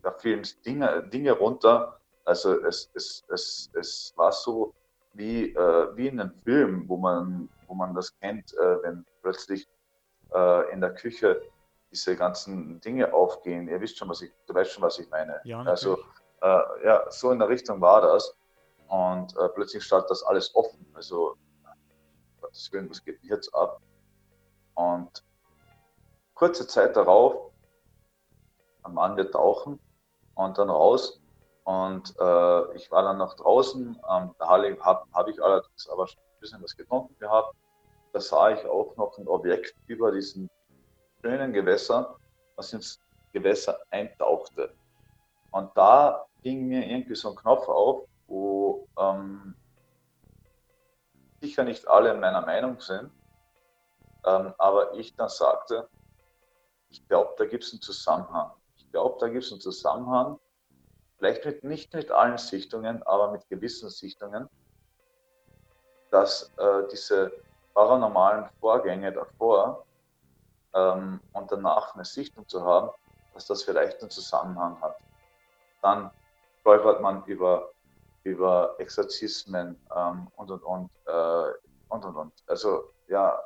[0.02, 1.98] da fielen Dinge, Dinge runter.
[2.26, 4.74] Also es, es, es, es war so
[5.14, 9.68] wie, äh, wie in einem Film, wo man wo man das kennt, äh, wenn plötzlich
[10.32, 11.42] äh, in der Küche
[11.90, 13.68] diese ganzen Dinge aufgehen.
[13.68, 15.40] Ihr wisst schon, was ich, du weißt schon, was ich meine.
[15.44, 15.98] Ja, also
[16.42, 18.36] äh, ja, so in der Richtung war das.
[18.88, 20.86] Und äh, plötzlich stand das alles offen.
[20.94, 21.36] Also,
[22.40, 23.80] Gottes Willen, was geht jetzt ab?
[24.74, 25.24] Und
[26.34, 27.50] kurze Zeit darauf,
[28.82, 29.80] am Mann wir tauchen
[30.34, 31.20] und dann raus.
[31.64, 33.98] Und äh, ich war dann noch draußen.
[34.10, 37.54] Ähm, da habe hab ich allerdings aber schon ein bisschen was getrunken gehabt
[38.14, 40.48] da sah ich auch noch ein Objekt über diesen
[41.20, 42.16] schönen Gewässer,
[42.54, 43.00] was ins
[43.32, 44.72] Gewässer eintauchte.
[45.50, 49.56] Und da ging mir irgendwie so ein Knopf auf, wo ähm,
[51.40, 53.10] sicher nicht alle meiner Meinung sind,
[54.24, 55.88] ähm, aber ich dann sagte,
[56.90, 58.52] ich glaube, da gibt es einen Zusammenhang.
[58.76, 60.38] Ich glaube, da gibt es einen Zusammenhang,
[61.24, 64.48] vielleicht mit, nicht mit allen Sichtungen, aber mit gewissen Sichtungen,
[66.10, 67.32] dass äh, diese
[67.72, 69.86] paranormalen Vorgänge davor
[70.74, 72.90] ähm, und danach eine Sichtung zu haben,
[73.32, 74.98] dass das vielleicht einen Zusammenhang hat.
[75.80, 76.10] Dann
[76.60, 77.70] stolpert man über,
[78.22, 81.52] über Exorzismen ähm, und und und, äh,
[81.88, 82.32] und und und.
[82.46, 83.42] Also ja,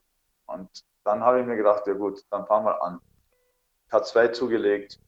[0.46, 0.68] und
[1.04, 3.00] dann habe ich mir gedacht, ja gut, dann fahren wir an.
[3.90, 4.98] K2 zugelegt,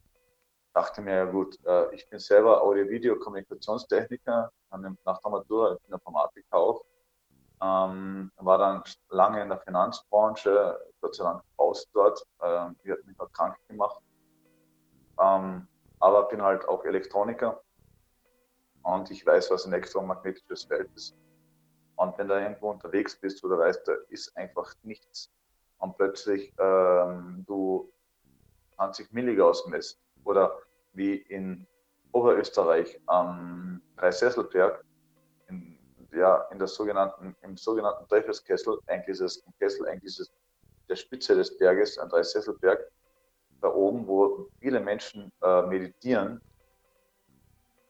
[0.73, 4.51] dachte mir, ja gut, äh, ich bin selber Audio-Video-Kommunikationstechniker,
[5.05, 6.85] nach der Matura, ich bin Informatiker auch
[7.63, 12.27] ähm, war dann lange in der Finanzbranche, Gott sei Dank raus dort.
[12.43, 14.01] Ähm, die hat mich noch krank gemacht.
[15.21, 17.63] Ähm, aber bin halt auch Elektroniker
[18.83, 21.15] und ich weiß, was ein elektromagnetisches Feld ist.
[21.97, 25.31] Und wenn du irgendwo unterwegs bist, oder weißt, da ist einfach nichts
[25.79, 27.93] und plötzlich ähm, du
[28.77, 30.59] 20 Milligauss misst oder
[30.93, 31.67] wie in
[32.13, 34.85] Oberösterreich am Dreisesselberg
[36.13, 40.33] ja in der sogenannten, im sogenannten Teufelskessel, eigentlich ist es ein Kessel, eigentlich ist es
[40.89, 42.91] der Spitze des Berges, ein Dreisesselberg,
[43.61, 46.41] da oben, wo viele Menschen äh, meditieren,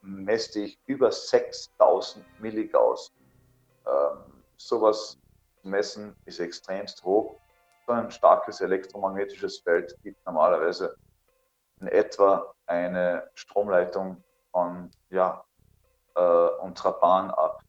[0.02, 3.12] messe ich über 6000 Milligauss.
[3.86, 5.18] Ähm, sowas
[5.62, 7.36] zu messen ist extremst hoch.
[7.86, 10.96] So ein starkes elektromagnetisches Feld gibt normalerweise
[11.80, 15.44] in etwa eine Stromleitung von ja,
[16.14, 17.62] äh, unserer Bahn ab.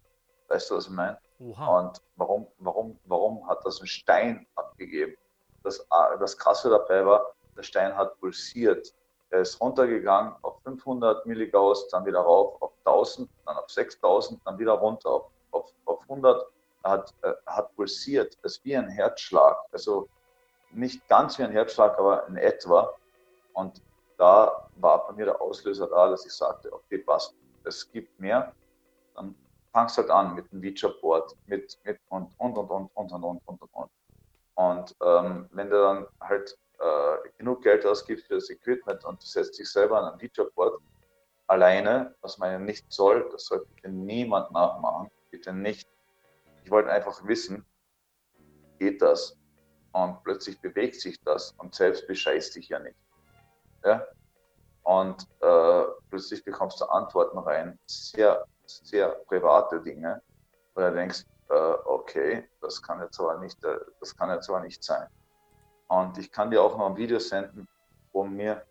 [0.47, 1.17] Weißt du, was ich meine?
[1.39, 5.15] Und warum, warum, warum hat das ein Stein abgegeben?
[5.63, 5.86] Das,
[6.19, 8.93] das Krasse dabei war, der Stein hat pulsiert.
[9.32, 14.60] Er ist runtergegangen auf 500 Milligauss, dann wieder rauf auf 1000, dann auf 6000, dann
[14.60, 16.45] wieder runter auf, auf, auf 100.
[16.84, 18.38] Er hat, äh, hat pulsiert.
[18.43, 19.58] Das ist wie ein Herzschlag.
[19.71, 20.10] Also
[20.71, 22.93] nicht ganz wie ein Herzschlag, aber in etwa.
[23.54, 23.82] Und
[24.21, 28.53] da war bei mir der Auslöser da, dass ich sagte, okay, passt, es gibt mehr.
[29.15, 29.36] Dann
[29.73, 33.41] fangst halt an mit dem Ouija-Board, mit, mit und, und, und, und, und, und, und,
[33.47, 33.91] und, und.
[34.53, 39.55] Und ähm, wenn du dann halt äh, genug Geld ausgibt für das Equipment und setzt
[39.55, 40.79] sich selber an ein DJ-Board
[41.47, 45.89] alleine, was man ja nicht soll, das soll bitte niemand nachmachen, bitte nicht.
[46.63, 47.65] Ich wollte einfach wissen,
[48.77, 49.36] geht das?
[49.93, 52.95] Und plötzlich bewegt sich das und selbst bescheißt dich ja nicht.
[53.84, 54.06] Ja?
[54.84, 60.22] Und äh, plötzlich bekommst du Antworten rein, sehr, sehr private Dinge,
[60.74, 64.62] wo du denkst, äh, okay, das kann jetzt aber nicht, äh, das kann jetzt aber
[64.62, 65.08] nicht sein.
[65.88, 67.67] Und ich kann dir auch noch ein Video senden,
[68.13, 68.65] wo mir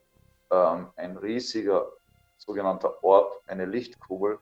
[0.51, 1.87] ähm, ein riesiger
[2.39, 4.39] sogenannter Orb, eine Lichtkugel,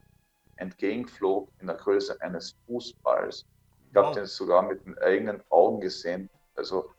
[0.57, 3.47] entgegenflog in der Größe eines Fußballs.
[3.91, 4.15] Ich habe wow.
[4.15, 6.31] den sogar mit den eigenen Augen gesehen.
[6.55, 6.91] Also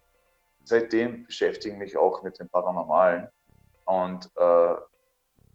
[0.64, 3.30] seitdem beschäftige ich mich auch mit dem Paranormalen
[3.90, 4.76] und äh,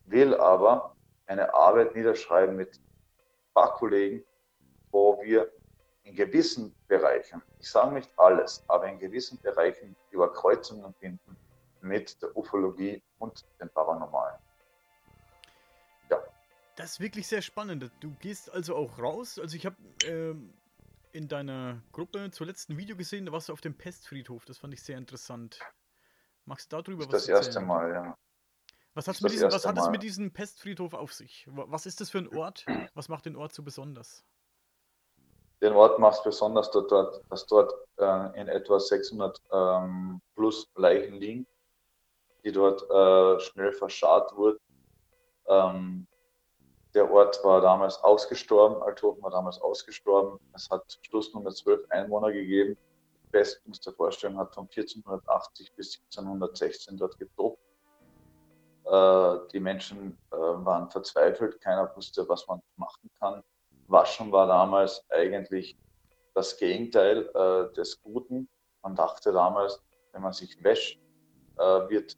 [0.06, 4.24] will aber eine Arbeit niederschreiben mit ein paar Kollegen,
[4.90, 5.52] wo wir
[6.02, 11.36] in gewissen Bereichen, ich sage nicht alles, aber in gewissen Bereichen Überkreuzungen finden
[11.80, 14.40] mit der Ufologie und dem Paranormalen.
[16.10, 16.20] Ja.
[16.74, 17.88] Das ist wirklich sehr spannend.
[18.00, 19.38] Du gehst also auch raus.
[19.38, 20.52] Also ich habe ähm,
[21.12, 24.44] in deiner Gruppe zuletzt ein Video gesehen, da warst du auf dem Pestfriedhof.
[24.44, 25.60] Das fand ich sehr interessant.
[26.46, 27.26] Magst du darüber das was?
[27.26, 28.18] Das erste Mal, ja.
[28.94, 31.48] Was, mit diesem, was hat es mit diesem Pestfriedhof auf sich?
[31.50, 32.64] Was ist das für ein Ort?
[32.94, 34.24] Was macht den Ort so besonders?
[35.60, 40.70] Den Ort macht es besonders, dass dort, dass dort äh, in etwa 600 ähm, plus
[40.76, 41.46] Leichen liegen,
[42.44, 44.60] die dort äh, schnell verscharrt wurden.
[45.48, 46.06] Ähm,
[46.94, 50.38] der Ort war damals ausgestorben, Althofen war damals ausgestorben.
[50.54, 52.76] Es hat Schlussnummer 12 Einwohner gegeben.
[53.32, 57.58] Pest, musst du dir vorstellen, hat von 1480 bis 1716 dort getobt.
[58.84, 63.42] Äh, die Menschen äh, waren verzweifelt, keiner wusste, was man machen kann.
[63.86, 65.76] Waschen war damals eigentlich
[66.34, 68.48] das Gegenteil äh, des Guten.
[68.82, 71.00] Man dachte damals, wenn man sich wäscht,
[71.56, 72.16] wird,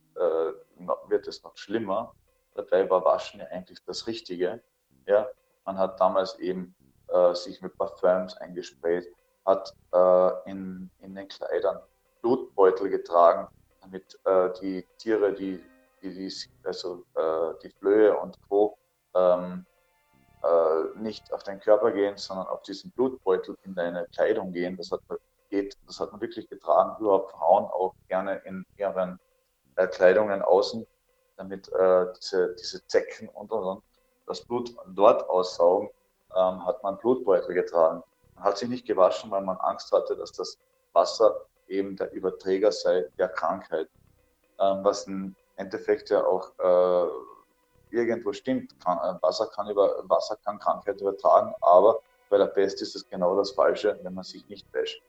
[1.08, 2.14] wird es noch schlimmer.
[2.54, 4.62] Dabei war Waschen ja eigentlich das Richtige.
[5.06, 5.28] Ja?
[5.66, 6.74] Man hat damals eben
[7.34, 9.06] sich mit Parfüms eingesprayt,
[9.44, 9.74] hat
[10.46, 11.80] in, in den Kleidern
[12.22, 13.48] Blutbeutel getragen,
[13.82, 14.18] damit
[14.60, 15.62] die Tiere, die,
[16.12, 16.32] die,
[16.64, 17.04] also
[17.62, 18.78] die Flöhe und Co.
[19.14, 19.66] Ähm,
[20.46, 24.76] äh, nicht auf deinen Körper gehen, sondern auf diesen Blutbeutel in deine Kleidung gehen.
[24.76, 25.18] Das hat man,
[25.50, 29.18] geht, das hat man wirklich getragen, überhaupt Frauen auch gerne in ihren
[29.76, 30.86] äh, Kleidungen außen,
[31.36, 33.82] damit äh, diese, diese Zecken und, und, und
[34.26, 35.90] das Blut dort aussaugen,
[36.36, 38.02] ähm, hat man Blutbeutel getragen.
[38.34, 40.58] Man hat sich nicht gewaschen, weil man Angst hatte, dass das
[40.92, 43.88] Wasser eben der Überträger sei der Krankheit.
[44.60, 47.10] Ähm, was im Endeffekt ja auch äh,
[47.90, 48.78] irgendwo stimmt.
[48.82, 53.08] Kann, äh, Wasser, kann über, Wasser kann Krankheit übertragen, aber bei der Pest ist es
[53.08, 55.02] genau das Falsche, wenn man sich nicht wäscht.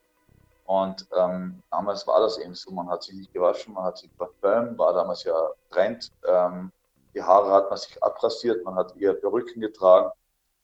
[0.65, 4.09] Und ähm, damals war das eben so, man hat sich nicht gewaschen, man hat sich
[4.17, 5.33] Parfüm, war damals ja
[5.71, 6.11] Trend.
[6.27, 6.71] Ähm,
[7.13, 10.11] die Haare hat man sich abrasiert, man hat eher Perücken getragen,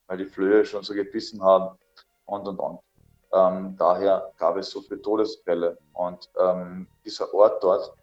[0.07, 1.77] weil die Flöhe schon so gebissen haben
[2.25, 2.79] und und und.
[3.31, 5.77] Ähm, daher gab es so viele Todesfälle.
[5.93, 7.93] Und ähm, dieser Ort dort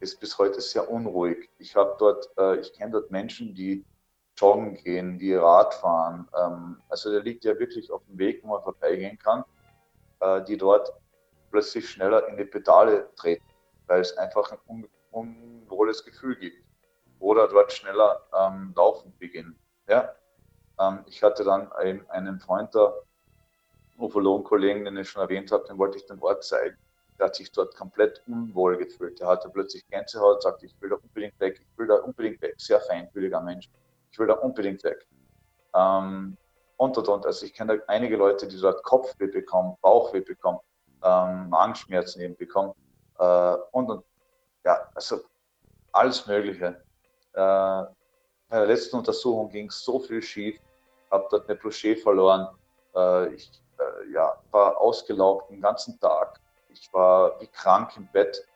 [0.00, 1.50] ist bis heute sehr unruhig.
[1.58, 3.84] Ich habe dort, äh, ich kenne dort Menschen, die
[4.36, 6.28] joggen gehen, die Rad fahren.
[6.36, 9.44] Ähm, also der liegt ja wirklich auf dem Weg, wo man vorbeigehen kann,
[10.20, 10.92] äh, die dort
[11.50, 13.44] plötzlich schneller in die Pedale treten,
[13.86, 16.62] weil es einfach ein un unwohles Gefühl gibt.
[17.20, 19.58] Oder dort schneller ähm, laufen beginnen.
[19.88, 20.14] Ja?
[20.78, 22.94] Ähm, ich hatte dann einen, einen Freund da,
[23.96, 26.76] Ufologen-Kollegen, den ich schon erwähnt habe, den wollte ich den Ort zeigen
[27.18, 29.20] der hat sich dort komplett unwohl gefühlt.
[29.20, 32.54] Der hatte plötzlich Gänsehaut, sagte, ich will da unbedingt weg, ich will da unbedingt weg.
[32.58, 33.70] Sehr feinfühliger Mensch.
[34.10, 35.06] Ich will da unbedingt weg.
[35.74, 36.36] Ähm,
[36.76, 37.26] und und und.
[37.26, 40.58] Also ich kenne einige Leute, die dort Kopfweh bekommen, Bauchweh bekommen,
[41.02, 42.72] ähm, Magenschmerzen eben bekommen
[43.18, 44.04] äh, und und.
[44.64, 45.20] Ja, also
[45.92, 46.82] alles Mögliche.
[47.32, 47.84] Äh,
[48.48, 50.58] bei der letzten Untersuchung ging so viel schief,
[51.10, 52.48] habe dort eine Boucher verloren.
[52.94, 56.40] Äh, ich äh, ja, war ausgelaugt den ganzen Tag,
[56.80, 58.46] ich war wie krank im Bett.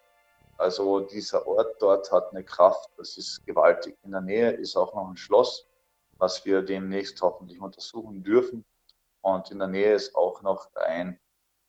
[0.59, 3.97] Also dieser Ort dort hat eine Kraft, das ist gewaltig.
[4.03, 5.67] In der Nähe ist auch noch ein Schloss,
[6.19, 8.65] was wir demnächst hoffentlich untersuchen dürfen.
[9.23, 11.19] Und in der Nähe ist auch noch ein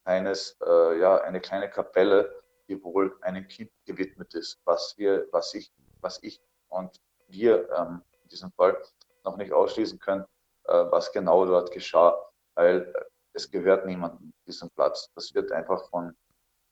[0.03, 2.33] kleines, äh, ja, eine kleine Kapelle,
[2.67, 8.01] die wohl einem Kind gewidmet ist, was wir, was ich, was ich und wir ähm,
[8.23, 8.81] in diesem Fall
[9.23, 10.25] noch nicht ausschließen können,
[10.65, 12.17] äh, was genau dort geschah,
[12.55, 12.93] weil
[13.33, 15.09] es gehört niemandem diesen Platz.
[15.15, 16.15] Das wird einfach von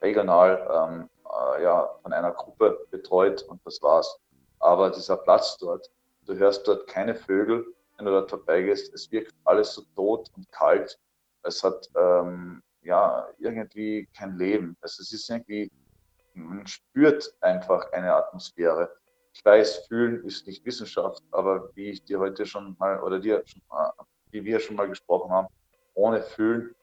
[0.01, 4.19] regional ähm, äh, ja, von einer Gruppe betreut und das war's.
[4.59, 5.89] Aber dieser Platz dort,
[6.25, 7.65] du hörst dort keine Vögel,
[7.97, 8.93] wenn du dort vorbeigehst.
[8.93, 10.97] Es wirkt alles so tot und kalt.
[11.43, 14.75] Es hat ähm, ja irgendwie kein Leben.
[14.81, 15.71] Also es ist irgendwie
[16.39, 18.89] man spürt einfach eine Atmosphäre.
[19.33, 23.43] Ich weiß, fühlen ist nicht Wissenschaft, aber wie ich dir heute schon mal oder dir,
[24.31, 25.47] wie wir schon mal gesprochen haben,
[25.93, 26.75] ohne Fühlen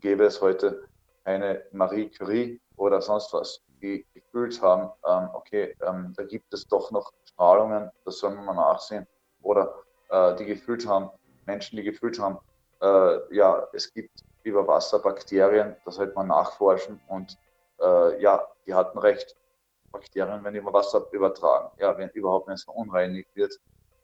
[0.00, 0.88] gäbe es heute
[1.24, 6.66] eine Marie Curie oder sonst was, die gefühlt haben, ähm, okay, ähm, da gibt es
[6.66, 9.06] doch noch Strahlungen, das soll man mal nachsehen.
[9.42, 9.74] Oder
[10.10, 11.10] äh, die gefühlt haben,
[11.46, 12.38] Menschen, die gefühlt haben,
[12.80, 17.38] äh, ja, es gibt über Wasser Bakterien, das sollte man nachforschen und
[17.80, 19.36] äh, ja, die hatten recht.
[19.92, 23.58] Bakterien werden über Wasser übertragen, ja, wenn überhaupt wenn es verunreinigt wird.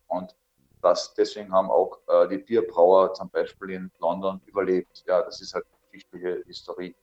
[0.08, 0.34] Und
[0.82, 5.04] das, deswegen haben auch äh, die Bierbrauer zum Beispiel in London überlebt.
[5.06, 6.94] Ja, das ist halt geschichtliche Historie.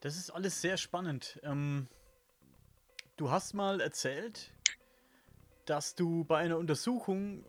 [0.00, 1.40] Das ist alles sehr spannend.
[1.42, 1.88] Ähm,
[3.16, 4.52] du hast mal erzählt,
[5.64, 7.44] dass du bei einer Untersuchung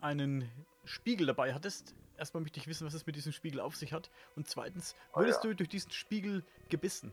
[0.00, 0.50] einen
[0.84, 1.94] Spiegel dabei hattest.
[2.18, 4.10] Erstmal möchte ich wissen, was es mit diesem Spiegel auf sich hat.
[4.36, 5.50] Und zweitens, ah, wurdest oh, ja.
[5.50, 7.12] du durch diesen Spiegel gebissen?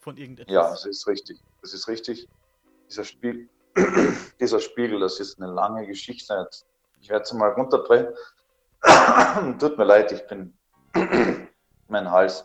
[0.00, 0.52] Von irgendetwas?
[0.52, 1.40] Ja, das ist richtig.
[1.62, 2.28] Das ist richtig.
[2.90, 3.48] Dieser, Spiel,
[4.40, 6.48] dieser Spiegel, das ist eine lange Geschichte.
[7.00, 8.12] Ich werde es mal runterbrechen.
[9.58, 10.52] Tut mir leid, ich bin
[11.88, 12.44] mein Hals.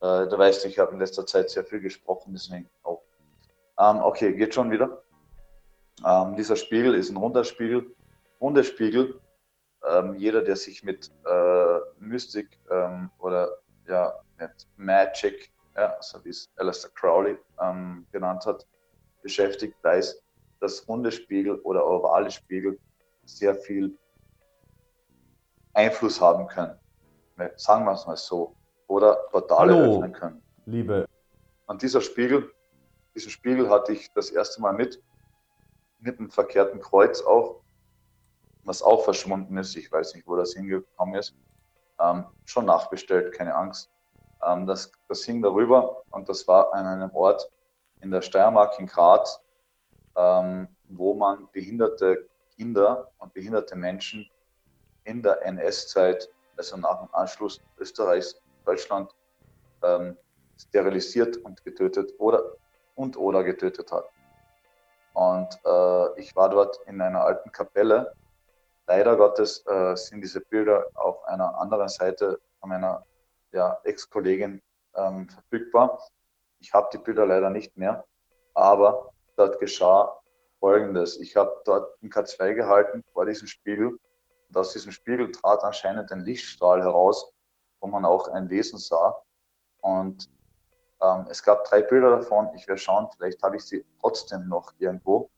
[0.00, 3.02] Äh, du weißt, ich habe in letzter Zeit sehr viel gesprochen, deswegen auch.
[3.78, 5.02] Ähm, okay, geht schon wieder.
[6.04, 7.94] Ähm, dieser Spiegel ist ein runder Spiegel.
[8.40, 9.20] Runder Spiegel.
[9.86, 16.30] Ähm, jeder, der sich mit äh, Mystik ähm, oder ja, mit Magic, ja, so wie
[16.30, 18.66] es Alistair Crowley ähm, genannt hat,
[19.22, 20.22] beschäftigt, weiß,
[20.60, 22.78] dass runde Spiegel oder ovale Spiegel
[23.24, 23.96] sehr viel
[25.72, 26.78] Einfluss haben können.
[27.56, 28.54] Sagen wir es mal so.
[28.90, 30.42] Oder Portale Hallo, öffnen können.
[30.66, 31.06] Liebe.
[31.68, 32.50] Und dieser Spiegel,
[33.14, 35.00] diesen Spiegel hatte ich das erste Mal mit,
[36.00, 37.60] mit einem verkehrten Kreuz auf,
[38.64, 39.76] was auch verschwunden ist.
[39.76, 41.36] Ich weiß nicht, wo das hingekommen ist.
[42.00, 43.88] Ähm, schon nachbestellt, keine Angst.
[44.44, 47.48] Ähm, das, das hing darüber und das war an einem Ort
[48.00, 49.40] in der Steiermark in Graz,
[50.16, 54.28] ähm, wo man behinderte Kinder und behinderte Menschen
[55.04, 59.14] in der NS-Zeit, also nach dem Anschluss Österreichs, Deutschland,
[59.82, 60.16] ähm,
[60.58, 62.42] sterilisiert und getötet oder
[62.94, 64.04] und oder getötet hat.
[65.14, 68.12] Und äh, ich war dort in einer alten Kapelle.
[68.86, 73.04] Leider Gottes äh, sind diese Bilder auf einer anderen Seite von meiner
[73.52, 74.60] ja, Ex-Kollegin
[74.94, 75.98] ähm, verfügbar.
[76.58, 78.04] Ich habe die Bilder leider nicht mehr,
[78.54, 80.20] aber dort geschah
[80.58, 81.18] Folgendes.
[81.18, 83.98] Ich habe dort ein K2 gehalten vor diesem Spiegel
[84.48, 87.32] und aus diesem Spiegel trat anscheinend ein Lichtstrahl heraus,
[87.80, 89.22] wo man auch ein Wesen sah.
[89.80, 90.30] Und
[91.00, 92.50] ähm, es gab drei Bilder davon.
[92.54, 95.30] Ich werde schauen, vielleicht habe ich sie trotzdem noch irgendwo.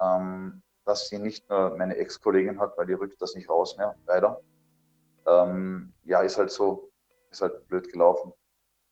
[0.00, 3.96] Ähm, dass sie nicht nur meine Ex-Kollegin hat, weil die rückt das nicht raus mehr,
[4.06, 4.40] leider.
[5.26, 6.90] Ähm, ja, ist halt so,
[7.30, 8.32] ist halt blöd gelaufen.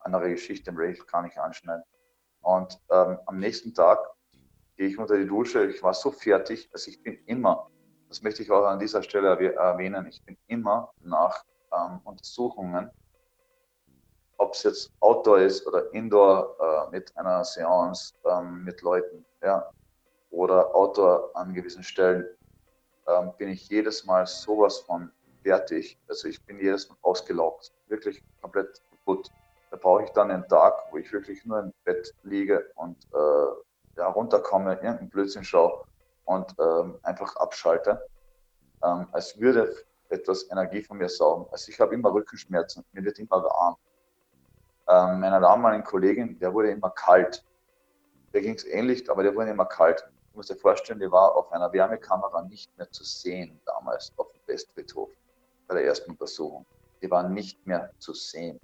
[0.01, 1.85] Andere Geschichte im Rail kann ich anschneiden.
[2.41, 4.11] Und ähm, am nächsten Tag
[4.77, 5.67] gehe ich unter die Dusche.
[5.67, 7.71] Ich war so fertig, dass ich bin immer
[8.15, 11.45] das möchte ich auch an dieser Stelle erwähnen, ich bin immer nach
[11.77, 12.91] ähm, Untersuchungen,
[14.39, 19.71] ob es jetzt Outdoor ist oder Indoor äh, mit einer Seance ähm, mit Leuten, ja,
[20.31, 22.27] oder Outdoor an gewissen Stellen,
[23.07, 25.11] ähm, bin ich jedes Mal sowas von
[25.43, 25.99] fertig.
[26.09, 29.31] Also ich bin jedes Mal ausgelaugt, wirklich komplett kaputt.
[29.71, 33.99] Da brauche ich dann einen Tag, wo ich wirklich nur im Bett liege und äh,
[33.99, 35.85] ja, runterkomme, irgendeinen Blödsinn schaue
[36.25, 38.05] und ähm, einfach abschalte,
[38.83, 39.75] ähm, als würde
[40.15, 41.47] etwas Energie von mir saugen.
[41.51, 43.77] Also ich habe immer Rückenschmerzen, mir wird immer warm.
[44.89, 47.45] Ähm, meiner damaligen Kollegin, der wurde immer kalt.
[48.33, 50.05] Der ging es ähnlich, aber der wurde immer kalt.
[50.33, 54.31] Du musst dir vorstellen, die war auf einer Wärmekamera nicht mehr zu sehen damals auf
[54.33, 55.11] dem Westfriedhof
[55.69, 56.67] bei der ersten Untersuchung.
[57.01, 58.61] Die war nicht mehr zu sehen.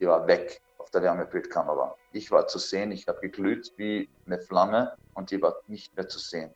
[0.00, 1.94] Die war weg auf der Wärmebildkamera.
[2.12, 6.08] Ich war zu sehen, ich habe geglüht wie eine Flamme und die war nicht mehr
[6.08, 6.54] zu sehen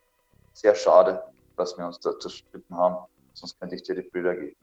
[0.52, 1.22] sehr schade,
[1.56, 4.56] dass wir uns da zerstritten haben, sonst könnte ich dir die Bilder geben.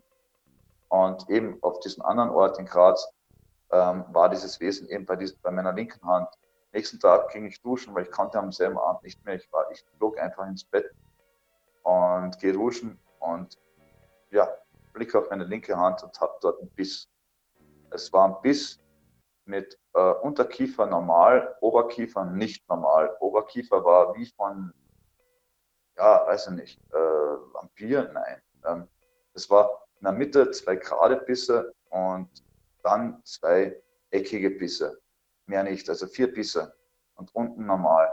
[0.89, 3.07] Und eben auf diesem anderen Ort in Graz
[3.72, 6.28] ähm, war dieses Wesen eben bei, diesem, bei meiner linken Hand.
[6.72, 9.36] Nächsten Tag ging ich duschen, weil ich konnte am selben Abend nicht mehr.
[9.36, 10.91] Ich, war, ich flog einfach ins Bett
[11.84, 13.57] und gehe duschen und
[14.32, 14.47] ja,
[14.93, 17.07] blicke auf meine linke Hand und habe dort einen Biss.
[17.91, 18.80] Es war ein Biss
[19.45, 23.15] mit äh, Unterkiefer normal, Oberkiefer nicht normal.
[23.20, 24.74] Oberkiefer war wie von
[25.99, 28.41] ja, weiß ich nicht, äh, Vampir, nein.
[28.66, 28.88] Ähm,
[29.34, 32.30] es war in der Mitte zwei gerade Bisse und
[32.84, 33.82] dann zwei
[34.12, 34.99] eckige Bisse.
[35.45, 36.74] Mehr nicht, also vier Bisse
[37.16, 38.10] und unten normal.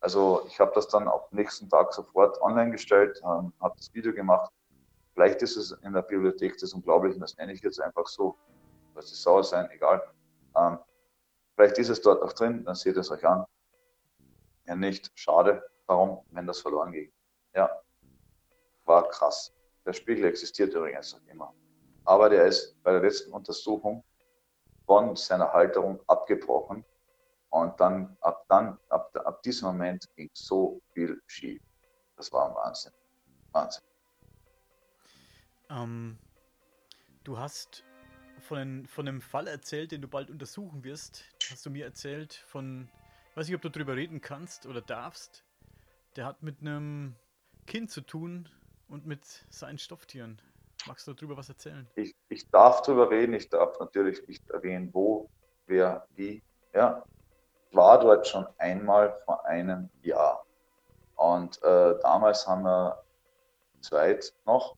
[0.00, 4.12] Also ich habe das dann am nächsten Tag sofort online gestellt, ähm, habe das Video
[4.12, 4.50] gemacht.
[5.14, 8.36] Vielleicht ist es in der Bibliothek des Unglaublichen, das nenne ich jetzt einfach so.
[8.94, 10.02] Was die sauer sein, egal.
[10.56, 10.78] Ähm,
[11.60, 13.44] Vielleicht ist es dort auch drin, dann seht es euch an.
[14.64, 15.12] Ja, nicht.
[15.14, 15.62] Schade.
[15.84, 17.12] Warum, wenn das verloren ging?
[17.54, 17.70] Ja,
[18.84, 19.52] war krass.
[19.84, 21.54] Der Spiegel existiert übrigens noch immer.
[22.04, 24.04] Aber der ist bei der letzten Untersuchung
[24.86, 26.84] von seiner Halterung abgebrochen.
[27.50, 31.62] Und dann, ab dann, ab, ab diesem Moment ging so viel schief.
[32.16, 32.92] Das war ein Wahnsinn.
[33.52, 33.82] Wahnsinn.
[35.68, 36.18] Ähm,
[37.24, 37.84] du hast
[38.40, 41.24] von, einem, von einem Fall erzählt, den du bald untersuchen wirst.
[41.50, 42.88] Hast du mir erzählt von,
[43.30, 45.44] ich weiß nicht, ob du darüber reden kannst oder darfst.
[46.16, 47.14] Der hat mit einem
[47.66, 48.48] Kind zu tun
[48.90, 50.40] und mit seinen Stofftieren.
[50.86, 51.88] Magst du darüber was erzählen?
[51.94, 55.30] Ich, ich darf darüber reden, ich darf natürlich nicht erwähnen, wo,
[55.66, 56.42] wer, wie.
[56.74, 57.04] Ja,
[57.70, 60.44] ich war dort schon einmal vor einem Jahr.
[61.16, 63.02] Und äh, damals haben wir
[63.82, 64.76] zweit noch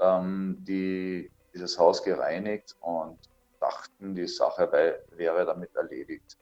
[0.00, 3.18] ähm, die, dieses Haus gereinigt und
[3.60, 6.38] dachten, die Sache wei- wäre damit erledigt.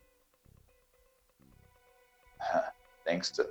[3.07, 3.45] Denkst du,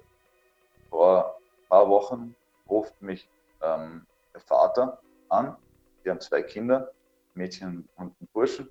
[0.89, 2.36] vor ein paar Wochen
[2.70, 3.30] ruft mich
[3.64, 4.05] ähm,
[4.45, 4.99] Vater
[5.30, 5.57] an.
[6.03, 6.91] Die haben zwei Kinder,
[7.34, 8.70] Mädchen und ein Burschen.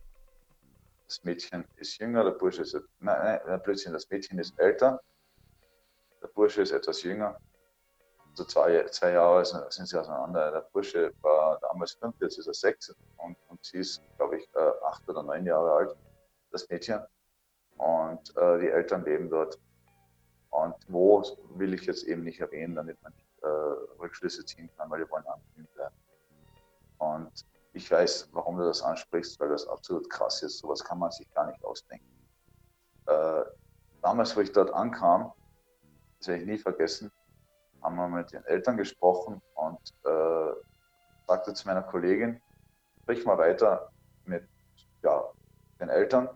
[1.06, 5.00] Das Mädchen ist jünger, der Bursche ist, nein, nein, plötzlich das Mädchen ist älter,
[6.22, 7.36] der Bursche ist etwas jünger.
[8.34, 10.50] So zwei, zwei Jahre sind sie auseinander.
[10.50, 14.48] Der Bursche war damals fünf, jetzt ist er sechs und, und sie ist, glaube ich,
[14.54, 15.96] äh, acht oder neun Jahre alt,
[16.50, 17.00] das Mädchen.
[17.76, 19.58] Und äh, die Eltern leben dort.
[20.50, 21.22] Und wo
[21.56, 25.10] will ich jetzt eben nicht erwähnen, damit man nicht äh, Rückschlüsse ziehen kann, weil die
[25.10, 25.94] wollen anonym bleiben.
[26.98, 30.58] Und ich weiß, warum du das ansprichst, weil das absolut krass ist.
[30.58, 32.06] Sowas kann man sich gar nicht ausdenken.
[33.06, 33.44] Äh,
[34.02, 35.32] damals, wo ich dort ankam,
[36.18, 37.10] das werde ich nie vergessen,
[37.82, 40.52] haben wir mit den Eltern gesprochen und äh,
[41.26, 42.40] sagte zu meiner Kollegin,
[43.00, 43.90] sprich mal weiter
[44.24, 44.48] mit
[45.02, 45.24] ja,
[45.80, 46.28] den Eltern.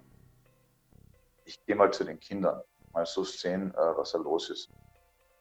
[1.45, 4.71] Ich gehe mal zu den Kindern, mal so sehen, äh, was da los ist.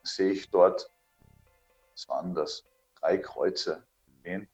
[0.04, 0.92] Sehe ich dort,
[1.96, 2.64] was waren das,
[3.00, 3.84] drei Kreuze
[4.20, 4.48] stehen,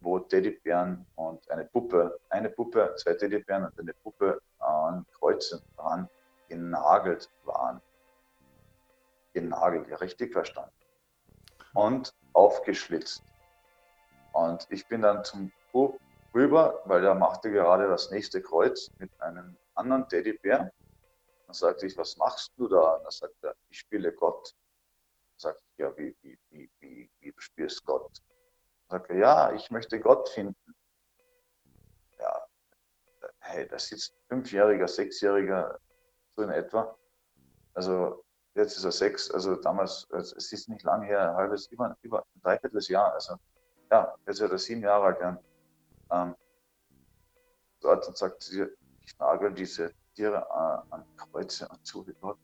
[0.00, 6.08] wo Teddybären und eine Puppe, eine Puppe, zwei Teddybären und eine Puppe an Kreuzen dran
[6.48, 7.80] genagelt waren.
[9.32, 10.72] Genagelt, ja, richtig verstanden.
[11.74, 13.22] Und aufgeschlitzt.
[14.32, 15.98] Und ich bin dann zum Bub
[16.34, 20.70] rüber, weil er machte gerade das nächste Kreuz mit einem anderen Teddybär.
[21.46, 22.96] Dann sagte ich, was machst du da?
[22.96, 24.54] Und dann sagt er, ich spiele Gott.
[25.78, 28.22] Ja, wie, wie, wie, wie, wie spielst Gott?
[28.88, 30.74] Sagt er, ja, ich möchte Gott finden.
[32.18, 32.46] Ja,
[33.40, 35.78] hey, da sitzt Fünfjähriger, Sechsjähriger,
[36.34, 36.96] so in etwa.
[37.74, 38.24] Also
[38.54, 42.20] jetzt ist er sechs, also damals, es ist nicht lange her, ein halbes, über, über
[42.20, 43.36] ein Dreivierteljahr, also
[43.90, 45.38] ja, jetzt ist er sieben Jahre alt.
[46.10, 46.34] Ähm,
[47.80, 48.66] dort und sagt sie,
[49.02, 52.38] ich nagel diese Tiere äh, an Kreuze und zu Gott.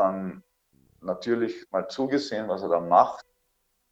[0.00, 0.42] Dann
[1.00, 3.26] natürlich mal zugesehen, was er da macht.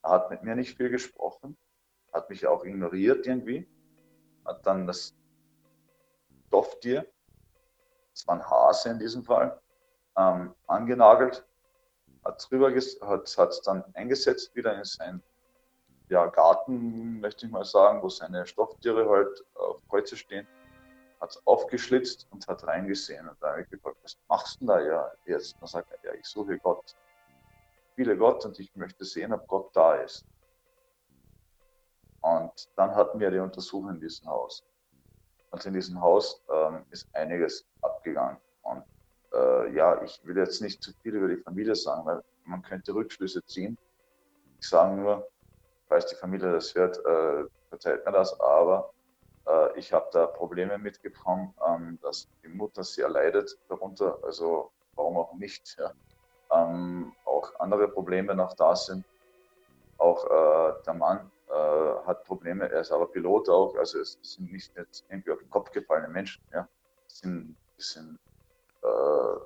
[0.02, 1.56] Er hat mit mir nicht viel gesprochen,
[2.12, 3.68] hat mich auch ignoriert irgendwie,
[4.44, 5.14] hat dann das
[6.46, 7.06] Stofftier,
[8.12, 9.60] das war ein Hase in diesem Fall,
[10.16, 11.46] ähm, angenagelt,
[12.24, 15.22] hat drüber hat es dann eingesetzt wieder in sein
[16.08, 20.46] ja, Garten, möchte ich mal sagen, wo seine Stofftiere halt auf Kreuze stehen,
[21.20, 23.28] hat es aufgeschlitzt und hat reingesehen.
[23.28, 25.54] Und da habe ich gefragt, was machst du denn da ja jetzt?
[25.54, 26.96] Und dann sagt er, ja, ich suche Gott.
[27.26, 30.24] Ich spiele Gott und ich möchte sehen, ob Gott da ist.
[32.20, 34.64] Und dann hatten wir die Untersuchung in diesem Haus.
[35.50, 38.36] Und in diesem Haus ähm, ist einiges abgegangen.
[38.62, 38.84] Und
[39.32, 42.94] äh, ja, ich will jetzt nicht zu viel über die Familie sagen, weil man könnte
[42.94, 43.78] Rückschlüsse ziehen.
[44.60, 45.28] Ich sage nur,
[45.88, 48.92] falls die Familie das hört, äh, verzeiht mir das, aber
[49.48, 55.16] äh, ich habe da Probleme mitbekommen, ähm, dass die Mutter sehr leidet darunter, also warum
[55.16, 55.76] auch nicht.
[55.78, 55.92] Ja.
[56.52, 59.04] Ähm, auch andere Probleme noch da sind.
[59.98, 64.52] Auch äh, der Mann äh, hat Probleme, er ist aber Pilot auch, also es sind
[64.52, 66.68] nicht jetzt irgendwie auf den Kopf gefallene Menschen, ja.
[67.06, 68.18] Es sind, es sind
[68.82, 69.38] äh,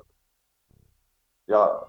[1.46, 1.86] ja,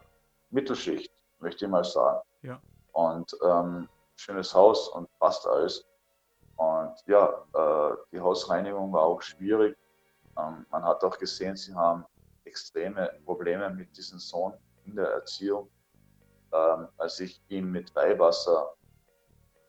[0.52, 2.22] Mittelschicht, möchte ich mal sagen.
[2.42, 2.62] Ja.
[2.94, 5.86] Und ähm, schönes Haus und passt alles.
[6.58, 9.78] Und ja, äh, die Hausreinigung war auch schwierig.
[10.38, 12.06] Ähm, man hat auch gesehen, sie haben
[12.46, 14.54] extreme Probleme mit diesem Sohn
[14.86, 15.70] in der Erziehung.
[16.52, 18.74] Ähm, als ich ihm mit Weihwasser,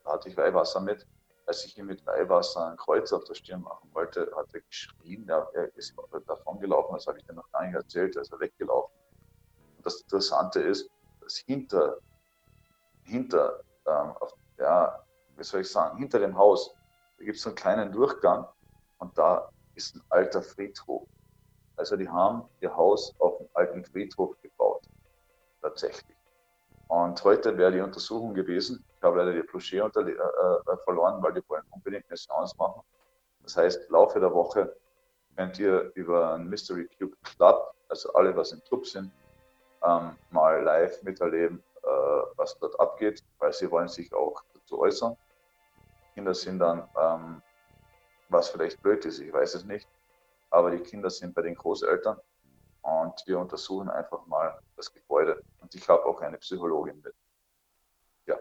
[0.05, 1.07] da hatte ich Weihwasser mit,
[1.47, 5.29] als ich ihm mit Weihwasser ein Kreuz auf der Stirn machen wollte, hat er geschrien,
[5.29, 5.95] er ist
[6.27, 8.95] davon gelaufen, das habe ich dir noch gar nicht erzählt, er ist weggelaufen.
[9.77, 10.89] Und das Interessante ist,
[11.21, 11.99] dass hinter,
[13.05, 15.04] hinter ähm, auf, ja,
[15.37, 16.75] wie soll ich sagen, hinter dem Haus,
[17.19, 18.47] da gibt es einen kleinen Durchgang
[18.99, 21.07] und da ist ein alter Friedhof.
[21.77, 24.87] Also die haben ihr Haus auf einem alten Friedhof gebaut.
[25.61, 26.17] Tatsächlich.
[26.89, 28.85] Und heute wäre die Untersuchung gewesen.
[28.97, 32.83] Ich habe leider die Pluché äh, äh, verloren, weil die wollen unbedingt eine Seance machen.
[33.43, 34.75] Das heißt, im Laufe der Woche
[35.37, 39.11] könnt ihr über einen Mystery Cube Club, also alle, was im Club sind,
[39.85, 41.87] ähm, mal live miterleben, äh,
[42.37, 45.17] was dort abgeht, weil sie wollen sich auch dazu äußern.
[46.15, 47.43] Kinder sind dann, ähm,
[48.29, 49.89] was vielleicht blöd ist, ich weiß es nicht,
[50.51, 52.19] aber die Kinder sind bei den Großeltern
[52.83, 55.43] und wir untersuchen einfach mal das Gebäude.
[55.61, 57.15] Und ich habe auch eine Psychologin mit.
[58.27, 58.39] Ja.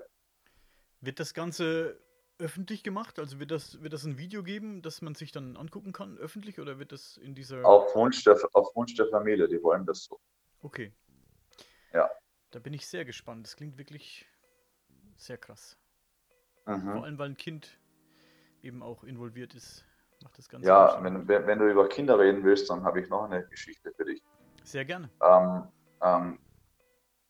[1.02, 2.00] Wird das Ganze
[2.38, 3.20] öffentlich gemacht?
[3.20, 6.60] Also wird das, wird das ein Video geben, das man sich dann angucken kann, öffentlich,
[6.60, 7.66] oder wird das in dieser.
[7.66, 10.20] Auf Wunsch der, auf Wunsch der Familie, die wollen das so.
[10.62, 10.94] Okay.
[11.94, 12.10] Ja.
[12.52, 13.48] Da bin ich sehr gespannt.
[13.48, 14.28] Das klingt wirklich
[15.16, 15.78] sehr krass.
[16.66, 16.92] Mhm.
[16.92, 17.80] Vor allem, weil ein Kind
[18.62, 19.86] eben auch involviert ist,
[20.24, 20.68] macht das Ganze.
[20.68, 24.06] Ja, wenn, wenn, du über Kinder reden willst, dann habe ich noch eine Geschichte für
[24.06, 24.22] dich.
[24.64, 25.10] Sehr gerne.
[25.22, 25.68] Ähm,
[26.02, 26.40] ähm,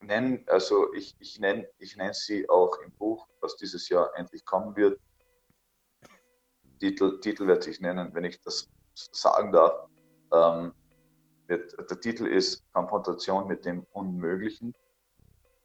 [0.02, 4.46] nenn, also ich, ich nenne ich nenn sie auch im Buch, was dieses Jahr endlich
[4.46, 5.00] kommen wird.
[6.80, 9.88] Titel, Titel wird sich nennen, wenn ich das sagen darf.
[10.32, 10.74] Ähm,
[11.48, 14.74] wird, der Titel ist Konfrontation mit dem Unmöglichen,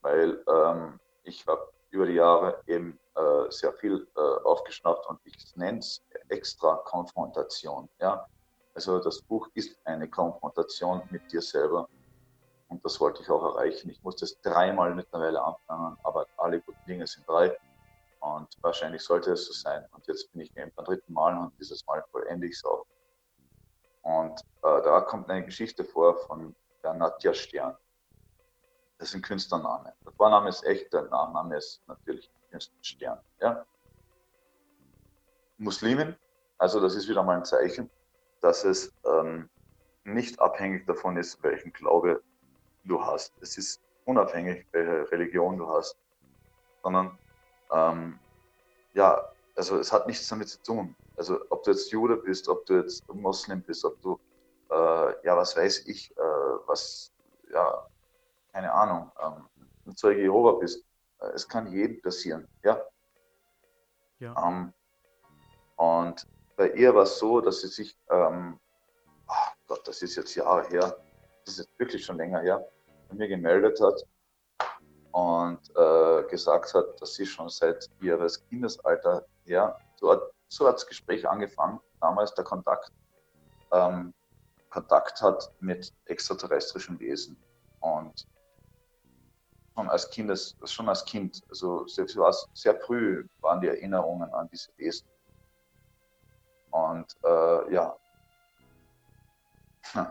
[0.00, 5.56] weil ähm, ich habe über die Jahre eben äh, sehr viel äh, aufgeschnappt und ich
[5.56, 7.88] nenne es extra Konfrontation.
[8.00, 8.26] Ja?
[8.74, 11.88] Also das Buch ist eine Konfrontation mit dir selber
[12.68, 13.90] und das wollte ich auch erreichen.
[13.90, 17.56] Ich musste es dreimal mittlerweile anfangen, aber alle guten Dinge sind drei.
[18.20, 19.86] Und wahrscheinlich sollte es so sein.
[19.92, 22.84] Und jetzt bin ich eben beim dritten Mal und dieses Mal vollende ich es auch.
[24.02, 27.76] Und äh, da kommt eine Geschichte vor von der Nadja Stern.
[28.98, 29.94] Das ist ein Künstlername.
[30.04, 32.30] Der Vorname ist echt, der Nachname ist natürlich
[32.82, 33.18] Stern.
[33.40, 33.64] Ja?
[35.58, 36.16] Muslimin,
[36.58, 37.90] also das ist wieder mal ein Zeichen,
[38.40, 39.48] dass es ähm,
[40.04, 42.22] nicht abhängig davon ist, welchen Glaube
[42.84, 43.32] du hast.
[43.40, 45.96] Es ist unabhängig, welche Religion du hast,
[46.82, 47.18] sondern
[47.72, 48.18] ähm,
[48.94, 49.22] ja,
[49.54, 50.96] also es hat nichts damit zu tun.
[51.16, 54.18] Also ob du jetzt Jude bist, ob du jetzt Moslem bist, ob du,
[54.70, 56.20] äh, ja, was weiß ich, äh,
[56.66, 57.12] was,
[57.52, 57.86] ja,
[58.52, 59.48] keine Ahnung, ähm,
[59.86, 60.84] ein Zeuge Jehova bist,
[61.34, 62.80] es kann jedem passieren, ja.
[64.18, 64.34] ja.
[64.46, 64.72] Ähm,
[65.76, 68.58] und bei ihr war es so, dass sie sich, ähm,
[69.28, 70.96] oh Gott, das ist jetzt Jahre her,
[71.44, 72.66] das ist jetzt wirklich schon länger her,
[73.12, 74.02] mir gemeldet hat
[75.12, 80.74] und äh, gesagt hat, dass sie schon seit ihres Kindesalter her, so hat, so hat
[80.74, 82.92] das Gespräch angefangen, damals der Kontakt,
[83.72, 84.12] ähm,
[84.70, 87.36] Kontakt hat mit extraterrestrischen Wesen.
[87.80, 88.26] Und
[89.78, 92.06] schon als, Kindes, schon als Kind, also sehr,
[92.52, 95.06] sehr früh waren die Erinnerungen an diese Wesen.
[96.70, 97.96] Und äh, ja,
[99.92, 100.06] hm.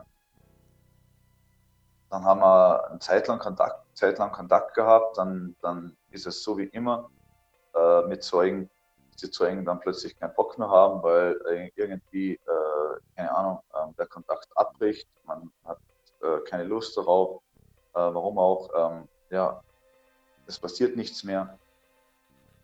[2.09, 5.18] Dann haben wir eine Zeit lang Kontakt, Zeit lang Kontakt gehabt.
[5.18, 7.09] Dann, dann ist es so wie immer
[7.76, 8.70] äh, mit Zeugen,
[9.11, 12.39] dass die Zeugen dann plötzlich keinen Bock mehr haben, weil äh, irgendwie,
[13.18, 15.09] keine Ahnung, ähm, der Kontakt abbricht.
[15.26, 15.80] Man hat
[16.22, 17.41] äh, keine Lust darauf.
[17.93, 19.09] Äh, warum auch?
[19.30, 19.61] Ja,
[20.45, 21.59] es passiert nichts mehr.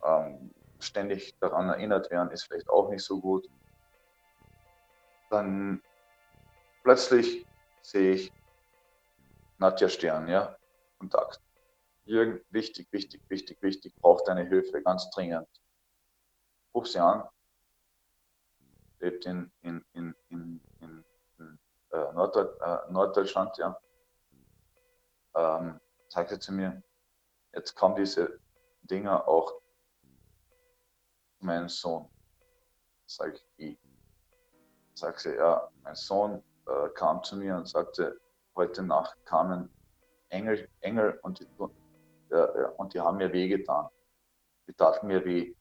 [0.04, 3.48] Ähm, ständig daran erinnert werden, ist vielleicht auch nicht so gut.
[5.30, 5.82] Dann
[6.84, 7.46] plötzlich
[7.82, 8.34] sehe ich
[9.58, 10.58] Nadja Stern, ja,
[11.00, 11.40] Kontakt.
[12.06, 15.48] Jürgen, wichtig, wichtig, wichtig, wichtig, braucht deine Hilfe, ganz dringend.
[16.76, 17.28] Ruf sie an,
[19.00, 21.06] lebt in, in, in, in, in,
[21.38, 21.60] in
[21.92, 23.80] äh, äh, Norddeutschland, ja.
[25.36, 25.80] Ähm,
[26.14, 26.84] sagte zu mir,
[27.54, 28.40] jetzt kommen diese
[28.84, 29.52] Dinger auch
[31.40, 32.08] zu meinem Sohn.
[33.08, 33.80] Sag ich?
[34.94, 38.22] Sagt sie, ja, mein Sohn äh, kam zu mir und sagte,
[38.56, 39.74] heute Nacht kamen
[40.30, 41.48] Engel, Engel und, die,
[42.30, 43.90] äh, und die haben mir wehgetan.
[44.68, 45.56] Die taten mir weh.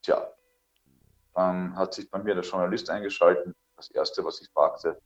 [0.00, 0.32] Tja,
[1.34, 3.54] dann hat sich bei mir der Journalist eingeschaltet.
[3.76, 4.98] Das erste, was ich fragte,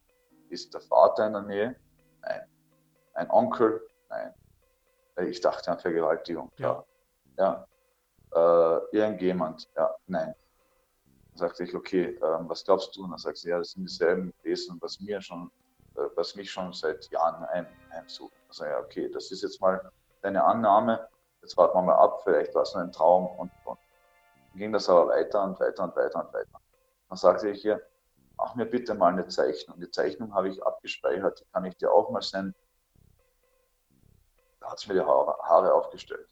[0.51, 1.81] ist der Vater in der Nähe?
[2.21, 2.56] Nein.
[3.17, 3.83] Ein Onkel?
[4.11, 4.35] Nein.
[5.29, 6.53] Ich dachte an Vergewaltigung.
[6.59, 6.85] Ja.
[7.39, 7.67] ja.
[8.35, 9.69] Äh, irgendjemand?
[9.75, 10.35] Ja, nein.
[11.31, 13.05] Dann sagte ich, okay, ähm, was glaubst du?
[13.05, 15.51] Und dann sagte sie, ja, das sind dieselben Wesen, was mir schon,
[15.97, 18.37] äh, was mich schon seit Jahren heim, heimsuchen.
[18.49, 19.91] Also ja, okay, das ist jetzt mal
[20.21, 21.09] deine Annahme.
[21.41, 23.79] Jetzt warten wir mal ab, vielleicht war es nur ein Traum und, und.
[24.51, 26.61] Dann ging das aber weiter und weiter und weiter und weiter.
[27.09, 27.81] Dann sagte ich ihr,
[28.37, 29.81] mach mir bitte mal eine Zeichnung.
[29.81, 32.55] Die Zeichnung habe ich abgespeichert, die kann ich dir auch mal senden.
[34.61, 36.27] Da hat sie mir die Haare, Haare aufgestellt.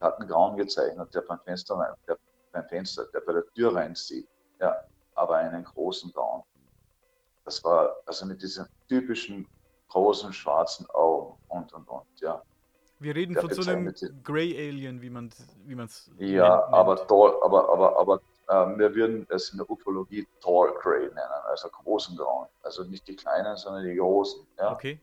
[0.00, 2.16] Er hat einen Grauen gezeichnet, der beim Fenster, der
[2.52, 4.28] beim Fenster, der bei der Tür reinsieht.
[4.60, 4.76] Ja,
[5.14, 6.42] aber einen großen Down.
[7.44, 9.46] Das war also mit diesen typischen
[9.88, 12.42] großen schwarzen Augen und und und, ja.
[13.00, 13.94] Wir reden von so einem
[14.24, 15.30] Grey Alien, wie man
[15.64, 16.74] wie es Ja, nennt.
[16.74, 21.18] aber tall, aber aber aber äh, wir würden es in der Ufologie Tall Grey nennen,
[21.46, 22.48] also großen Grauen.
[22.62, 24.46] Also nicht die kleinen, sondern die großen.
[24.58, 24.72] Ja?
[24.72, 25.00] Okay.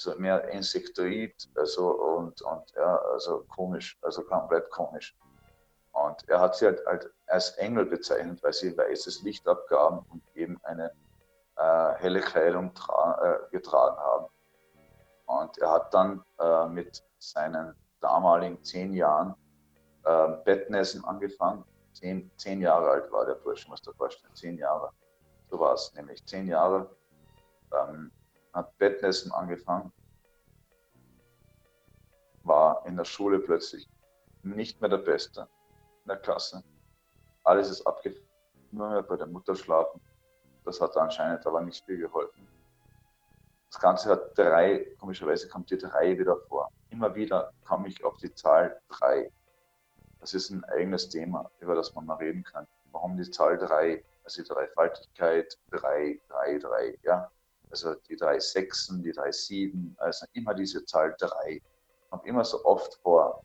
[0.00, 5.14] So mehr Insektoid, also und, und ja, also komisch, also komplett komisch.
[5.92, 10.22] Und er hat sie halt, halt als Engel bezeichnet, weil sie weißes Licht abgaben und
[10.34, 10.90] eben eine
[11.56, 12.72] äh, helle Kleidung
[13.20, 14.26] äh, getragen haben.
[15.26, 19.34] Und er hat dann äh, mit seinen damaligen zehn Jahren
[20.04, 21.62] äh, Bettnässen angefangen.
[21.92, 24.92] Zehn, zehn Jahre alt war der Bursch, muss dir vorstellen, zehn Jahre.
[25.50, 26.88] So war es nämlich, zehn Jahre.
[27.74, 28.10] Ähm,
[28.52, 29.92] hat Bettnässen angefangen,
[32.42, 33.88] war in der Schule plötzlich
[34.42, 35.48] nicht mehr der Beste
[36.02, 36.64] in der Klasse.
[37.44, 38.26] Alles ist abgefallen,
[38.70, 40.00] nur mehr bei der Mutter schlafen.
[40.64, 42.46] Das hat anscheinend aber nicht viel geholfen.
[43.70, 46.70] Das Ganze hat drei, komischerweise kommt die drei wieder vor.
[46.90, 49.30] Immer wieder komme ich auf die Zahl drei.
[50.18, 52.66] Das ist ein eigenes Thema, über das man mal reden kann.
[52.90, 54.04] Warum die Zahl drei?
[54.24, 57.30] Also die Dreifaltigkeit, drei, drei, drei, ja.
[57.70, 61.62] Also die drei Sechsen, die drei Sieben, also immer diese Zahl drei.
[62.10, 63.42] Kommt immer so oft vor.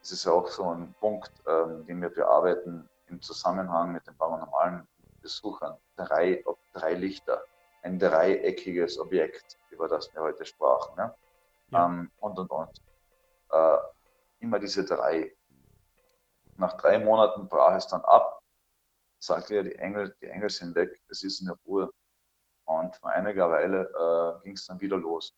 [0.00, 4.16] Das ist ja auch so ein Punkt, ähm, den wir bearbeiten im Zusammenhang mit den
[4.16, 4.86] paranormalen
[5.20, 5.76] Besuchern.
[5.96, 6.42] Drei,
[6.72, 7.42] drei Lichter,
[7.82, 10.96] ein dreieckiges Objekt, über das wir heute sprachen.
[10.96, 11.14] Ne?
[11.70, 11.86] Ja.
[11.86, 12.82] Ähm, und und und.
[13.50, 13.78] Äh,
[14.40, 15.34] immer diese drei.
[16.56, 18.40] Nach drei Monaten brach es dann ab,
[19.18, 21.90] sagte er, die Engel, die Engel sind weg, es ist in der Ruhe.
[22.68, 25.34] Und vor einiger Weile äh, ging es dann wieder los.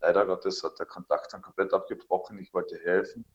[0.00, 2.38] Leider Gottes hat der Kontakt dann komplett abgebrochen.
[2.38, 3.26] Ich wollte helfen.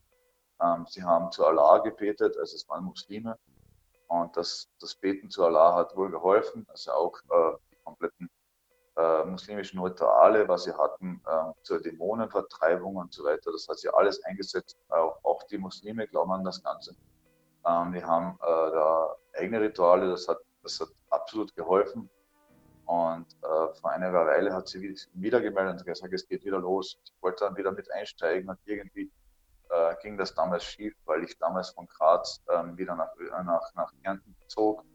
[0.60, 3.38] Ähm, sie haben zu Allah gebetet, also es waren Muslime.
[4.08, 8.28] Und das, das Beten zu Allah hat wohl geholfen, also auch äh, die kompletten
[8.96, 13.90] äh, muslimischen Rituale, was sie hatten äh, zur Dämonenvertreibung und so weiter, das hat sie
[13.90, 14.80] alles eingesetzt.
[14.90, 16.96] Auch, auch die Muslime glauben an das Ganze.
[17.68, 22.10] Ähm, wir haben äh, da eigene Rituale, das hat, das hat absolut geholfen.
[22.88, 26.98] Und äh, vor einiger Weile hat sie wieder gemeldet und gesagt, es geht wieder los.
[27.04, 29.12] Ich wollte dann wieder mit einsteigen und irgendwie
[29.70, 33.10] äh, ging das damals schief, weil ich damals von Graz ähm, wieder nach,
[33.44, 34.86] nach, nach Kärnten zog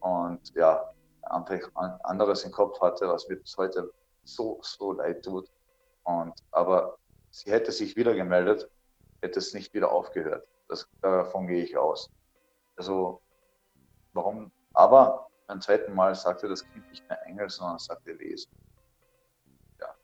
[0.00, 0.92] und ja,
[1.22, 1.70] einfach
[2.02, 3.92] anderes im Kopf hatte, was mir bis heute
[4.24, 5.48] so, so leid tut.
[6.02, 6.98] Und, aber
[7.30, 8.68] sie hätte sich wieder gemeldet,
[9.22, 10.48] hätte es nicht wieder aufgehört.
[10.68, 12.10] Das, davon gehe ich aus.
[12.76, 13.20] Also,
[14.14, 14.50] warum?
[14.72, 18.50] Aber beim zweiten Mal sagte das Kind nicht mehr Engel, sondern sagte Wesen.
[19.80, 19.94] Ja.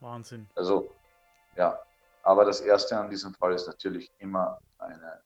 [0.00, 0.48] Wahnsinn.
[0.54, 0.90] Also,
[1.56, 1.78] ja,
[2.22, 5.22] aber das Erste an diesem Fall ist natürlich immer eine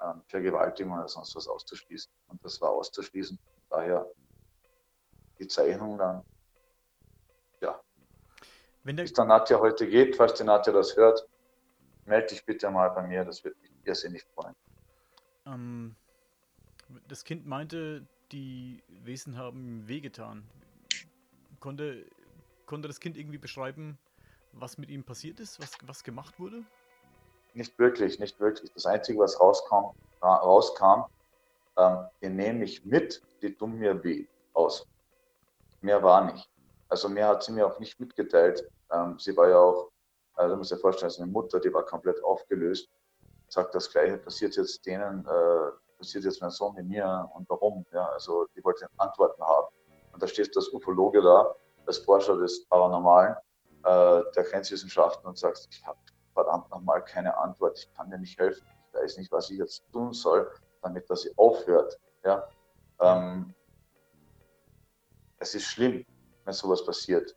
[0.00, 2.10] ähm, Vergewaltigung oder sonst was auszuschließen.
[2.28, 3.38] Und das war auszuschließen.
[3.70, 4.06] Daher
[5.38, 6.24] die Zeichnung dann,
[7.60, 7.80] ja.
[8.84, 11.28] Wenn der, Bis der Nadja heute geht, falls die Nadja das hört,
[12.06, 14.54] melde dich bitte mal bei mir, das wird mich irrsinnig freuen.
[15.46, 15.96] Ähm,
[17.08, 20.42] das Kind meinte, die Wesen haben wehgetan.
[21.60, 22.04] Konnte,
[22.66, 23.98] konnte das Kind irgendwie beschreiben,
[24.52, 26.64] was mit ihm passiert ist, was, was gemacht wurde?
[27.54, 28.70] Nicht wirklich, nicht wirklich.
[28.72, 31.04] Das Einzige, was rauskam, rauskam
[31.76, 34.86] ähm, ihr nehmt mich mit, die tun mir weh aus.
[35.80, 36.48] Mehr war nicht.
[36.88, 38.68] Also mehr hat sie mir auch nicht mitgeteilt.
[38.90, 39.90] Ähm, sie war ja auch,
[40.34, 42.88] also muss ja vorstellen, seine Mutter, die war komplett aufgelöst.
[43.48, 45.70] Sagt, das Gleiche passiert jetzt denen, äh,
[46.02, 47.86] passiert jetzt mein Sohn mit mir und warum?
[47.92, 49.68] Ja, also die wollte Antworten haben.
[50.12, 51.54] Und da steht das Ufologe da,
[51.86, 53.36] als Forscher des Paranormalen
[53.84, 55.98] äh, der Grenzwissenschaften und sagst, ich habe
[56.34, 59.84] verdammt nochmal keine Antwort, ich kann dir nicht helfen, ich weiß nicht, was ich jetzt
[59.92, 60.50] tun soll,
[60.82, 62.00] damit das aufhört.
[62.24, 62.48] Ja?
[63.00, 63.54] Ähm,
[65.38, 66.04] es ist schlimm,
[66.44, 67.36] wenn sowas passiert.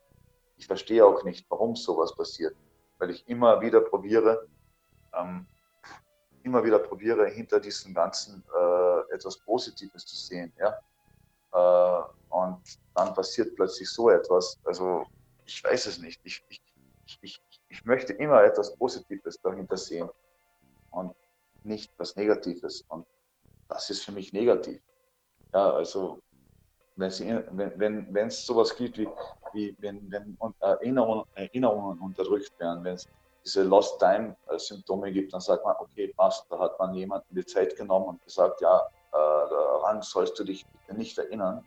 [0.57, 2.55] Ich verstehe auch nicht, warum sowas passiert,
[2.97, 4.47] weil ich immer wieder probiere,
[5.13, 5.45] ähm,
[6.45, 10.53] immer wieder probiere, hinter diesem Ganzen äh, etwas Positives zu sehen.
[10.59, 10.79] Ja?
[11.53, 12.61] Äh, und
[12.93, 14.59] dann passiert plötzlich so etwas.
[14.63, 15.05] Also
[15.45, 16.21] ich weiß es nicht.
[16.23, 16.61] Ich, ich,
[17.21, 20.09] ich, ich möchte immer etwas Positives dahinter sehen
[20.91, 21.15] und
[21.63, 22.85] nicht was Negatives.
[22.89, 23.05] Und
[23.67, 24.81] das ist für mich negativ.
[25.51, 26.19] Ja, also
[26.95, 29.07] wenn es wenn, wenn, sowas gibt, wie,
[29.53, 33.07] wie wenn, wenn Erinnerungen, Erinnerungen unterdrückt werden, wenn es
[33.45, 37.75] diese Lost Time-Symptome gibt, dann sagt man, okay, passt, da hat man jemanden die Zeit
[37.75, 41.63] genommen und gesagt, ja, äh, daran sollst du dich nicht erinnern.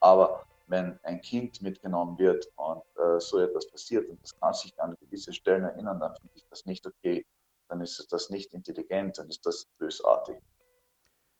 [0.00, 4.80] Aber wenn ein Kind mitgenommen wird und äh, so etwas passiert und das kann sich
[4.80, 7.26] an gewisse Stellen erinnern, dann finde ich das nicht okay.
[7.68, 10.36] Dann ist das nicht intelligent, dann ist das bösartig.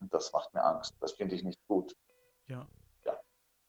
[0.00, 0.94] Und das macht mir Angst.
[1.00, 1.96] Das finde ich nicht gut.
[2.48, 2.66] Ja.
[3.04, 3.18] ja.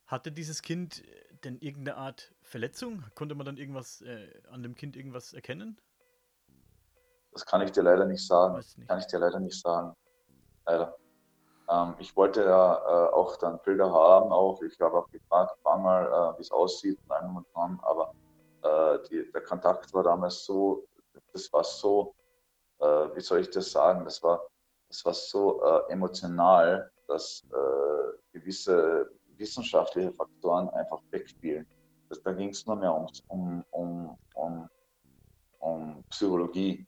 [0.07, 1.03] Hatte dieses Kind
[1.43, 3.03] denn irgendeine Art Verletzung?
[3.15, 5.79] Konnte man dann irgendwas äh, an dem Kind irgendwas erkennen?
[7.31, 8.57] Das kann ich dir leider nicht sagen.
[8.57, 8.87] Nicht.
[8.87, 9.95] Kann ich dir leider nicht sagen.
[10.65, 10.95] Leider.
[11.69, 14.61] Ähm, ich wollte ja äh, auch dann Bilder haben, auch.
[14.61, 18.13] Ich habe auch gefragt, wann mal, äh, wie es aussieht und allem und dran, aber
[18.63, 20.85] äh, die, der Kontakt war damals so,
[21.33, 22.13] das war so,
[22.79, 24.45] äh, wie soll ich das sagen, das war,
[24.89, 31.65] das war so äh, emotional, dass äh, gewisse wissenschaftliche Faktoren einfach wegspielen.
[32.09, 34.69] Das, da ging es nur mehr um, um, um, um,
[35.59, 36.85] um Psychologie,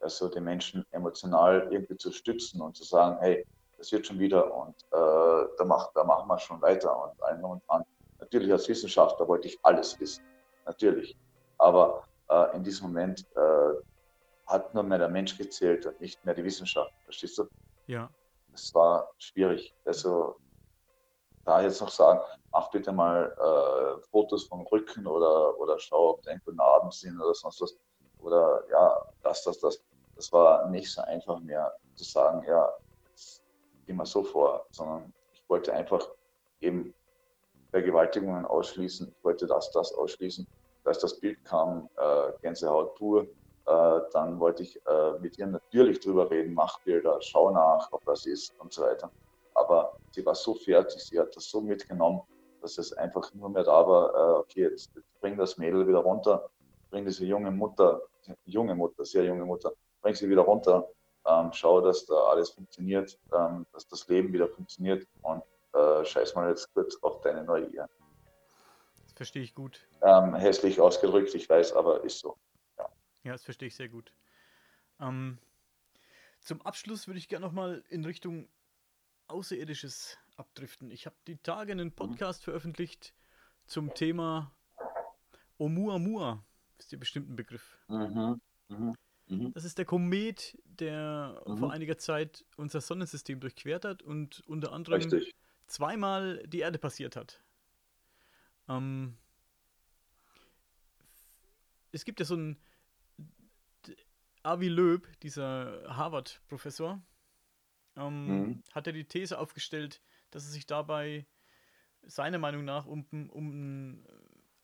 [0.00, 3.46] also die Menschen emotional irgendwie zu stützen und zu sagen, hey,
[3.76, 7.44] das wird schon wieder und äh, da, mach, da machen wir schon weiter und allen
[7.44, 7.84] und an.
[8.18, 10.24] Natürlich als Wissenschaftler wollte ich alles wissen,
[10.66, 11.16] natürlich.
[11.58, 13.74] Aber äh, in diesem Moment äh,
[14.46, 17.46] hat nur mehr der Mensch gezählt und nicht mehr die Wissenschaft, verstehst du?
[17.86, 18.10] Ja.
[18.52, 19.74] Es war schwierig.
[19.84, 20.36] Also
[21.44, 22.20] da jetzt noch sagen,
[22.52, 27.20] mach bitte mal äh, Fotos vom Rücken oder, oder schau, ob da irgendwo Narben sind
[27.20, 27.76] oder sonst was.
[28.22, 29.82] Oder ja, das, das, das.
[30.16, 32.70] Das war nicht so einfach mehr zu sagen, ja,
[33.86, 36.06] immer so vor, sondern ich wollte einfach
[36.60, 36.94] eben
[37.70, 39.08] Vergewaltigungen ausschließen.
[39.08, 40.46] Ich wollte das, das ausschließen.
[40.84, 46.00] Als das Bild kam, äh, Gänsehaut pur, äh, dann wollte ich äh, mit ihr natürlich
[46.00, 49.10] drüber reden, mach Bilder, schau nach, ob das ist und so weiter.
[49.54, 52.22] Aber sie war so fertig, sie hat das so mitgenommen,
[52.62, 55.98] dass es einfach nur mehr da war, äh, okay, jetzt, jetzt bring das Mädel wieder
[55.98, 56.48] runter,
[56.90, 58.00] bring diese junge Mutter,
[58.44, 60.88] junge Mutter, sehr junge Mutter, bring sie wieder runter
[61.26, 65.42] ähm, schau, dass da alles funktioniert, ähm, dass das Leben wieder funktioniert und
[65.74, 67.88] äh, scheiß mal jetzt kurz auf deine Neugier.
[69.02, 69.86] Das verstehe ich gut.
[70.02, 72.36] Ähm, hässlich ausgedrückt, ich weiß, aber ist so.
[72.78, 72.88] Ja,
[73.24, 74.12] ja das verstehe ich sehr gut.
[74.98, 75.38] Ähm,
[76.40, 78.48] zum Abschluss würde ich gerne nochmal in Richtung
[79.28, 80.90] Außerirdisches abdriften.
[80.90, 82.44] Ich habe die Tage einen Podcast mhm.
[82.44, 83.14] veröffentlicht
[83.66, 84.52] zum Thema
[85.58, 86.42] Oumuamua.
[86.80, 87.78] Ist dir bestimmt ein Begriff.
[87.88, 88.40] Mhm.
[88.68, 88.94] Mhm.
[89.26, 89.52] Mhm.
[89.52, 91.58] Das ist der Komet, der mhm.
[91.58, 95.34] vor einiger Zeit unser Sonnensystem durchquert hat und unter anderem Richtig.
[95.66, 97.44] zweimal die Erde passiert hat.
[98.66, 99.18] Ähm,
[101.92, 102.56] es gibt ja so einen
[104.42, 107.02] Avi Loeb, dieser Harvard-Professor,
[107.96, 108.62] ähm, mhm.
[108.72, 110.00] hat er ja die These aufgestellt,
[110.30, 111.26] dass es sich dabei
[112.02, 114.06] seiner Meinung nach um, um ein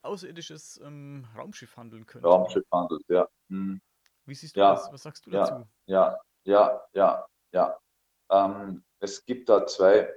[0.07, 2.27] außerirdisches ähm, Raumschiff handeln könnte.
[2.27, 3.29] Raumschiff handelt, ja.
[3.49, 3.81] Mhm.
[4.25, 4.93] Wie siehst du ja, das?
[4.93, 5.69] Was sagst du ja, dazu?
[5.87, 7.79] Ja, ja, ja, ja.
[8.31, 10.13] Ähm, es gibt da zwei,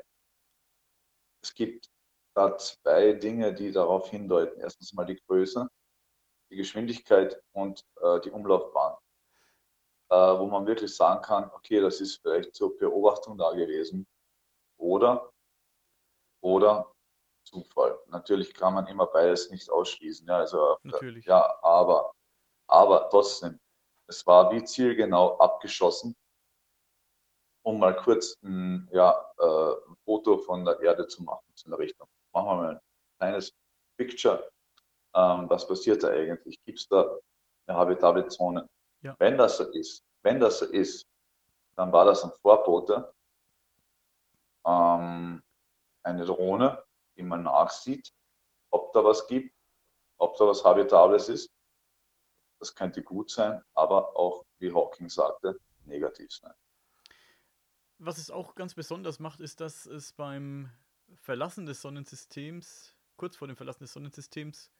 [1.43, 1.89] es gibt
[2.33, 4.59] da zwei Dinge, die darauf hindeuten.
[4.59, 5.67] Erstens mal die Größe,
[6.49, 8.95] die Geschwindigkeit und äh, die Umlaufbahn.
[10.11, 14.07] Äh, wo man wirklich sagen kann, okay, das ist vielleicht zur Beobachtung da gewesen.
[14.77, 15.31] Oder,
[16.41, 16.91] oder
[17.49, 17.97] Zufall.
[18.07, 20.27] Natürlich kann man immer beides nicht ausschließen.
[20.27, 21.25] Ja, also, Natürlich.
[21.25, 22.13] ja aber,
[22.67, 23.59] aber trotzdem,
[24.07, 26.15] es war wie zielgenau abgeschossen,
[27.63, 31.79] um mal kurz ein, ja, äh, ein Foto von der Erde zu machen, in der
[31.79, 32.07] Richtung.
[32.33, 32.81] Machen wir mal ein
[33.17, 33.53] kleines
[33.97, 34.49] Picture.
[35.15, 36.57] Ähm, was passiert da eigentlich?
[36.65, 37.17] Gibt es da
[37.67, 38.67] eine habitable Zone?
[39.01, 39.15] Ja.
[39.19, 41.05] Wenn das so ist, wenn das so ist,
[41.75, 43.13] dann war das ein Vorbote,
[44.65, 45.41] ähm,
[46.03, 46.83] eine Drohne,
[47.23, 48.11] man nachsieht,
[48.71, 49.55] ob da was gibt,
[50.17, 51.51] ob da was Habitables ist.
[52.59, 56.53] Das könnte gut sein, aber auch, wie Hawking sagte, negativ sein.
[57.97, 60.69] Was es auch ganz besonders macht, ist, dass es beim
[61.15, 64.71] Verlassen des Sonnensystems, kurz vor dem Verlassen des Sonnensystems,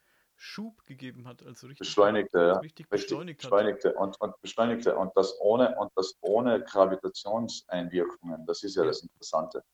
[0.42, 2.60] Schub gegeben hat, also richtig beschleunigte, ja.
[2.60, 8.46] richtig beschleunigt beschleunigte und, und beschleunigte und das ohne und das ohne Gravitationseinwirkungen.
[8.46, 8.88] Das ist ja, ja.
[8.88, 9.66] das Interessante.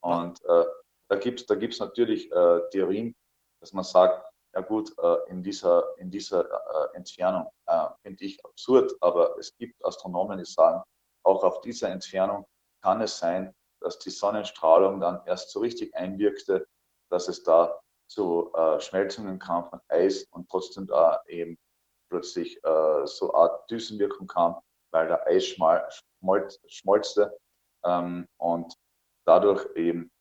[0.00, 0.64] Und äh,
[1.12, 3.14] da gibt es da gibt's natürlich äh, Theorien,
[3.60, 8.42] dass man sagt, ja gut, äh, in dieser, in dieser äh, Entfernung äh, finde ich
[8.42, 10.82] absurd, aber es gibt Astronomen, die sagen,
[11.24, 12.46] auch auf dieser Entfernung
[12.82, 16.66] kann es sein, dass die Sonnenstrahlung dann erst so richtig einwirkte,
[17.10, 21.58] dass es da zu äh, Schmelzungen kam von Eis und trotzdem da eben
[22.08, 24.58] plötzlich äh, so eine Art Düsenwirkung kam,
[24.92, 27.38] weil der Eis schmolz, schmolzte.
[27.84, 28.74] Ähm, und
[29.26, 30.11] dadurch eben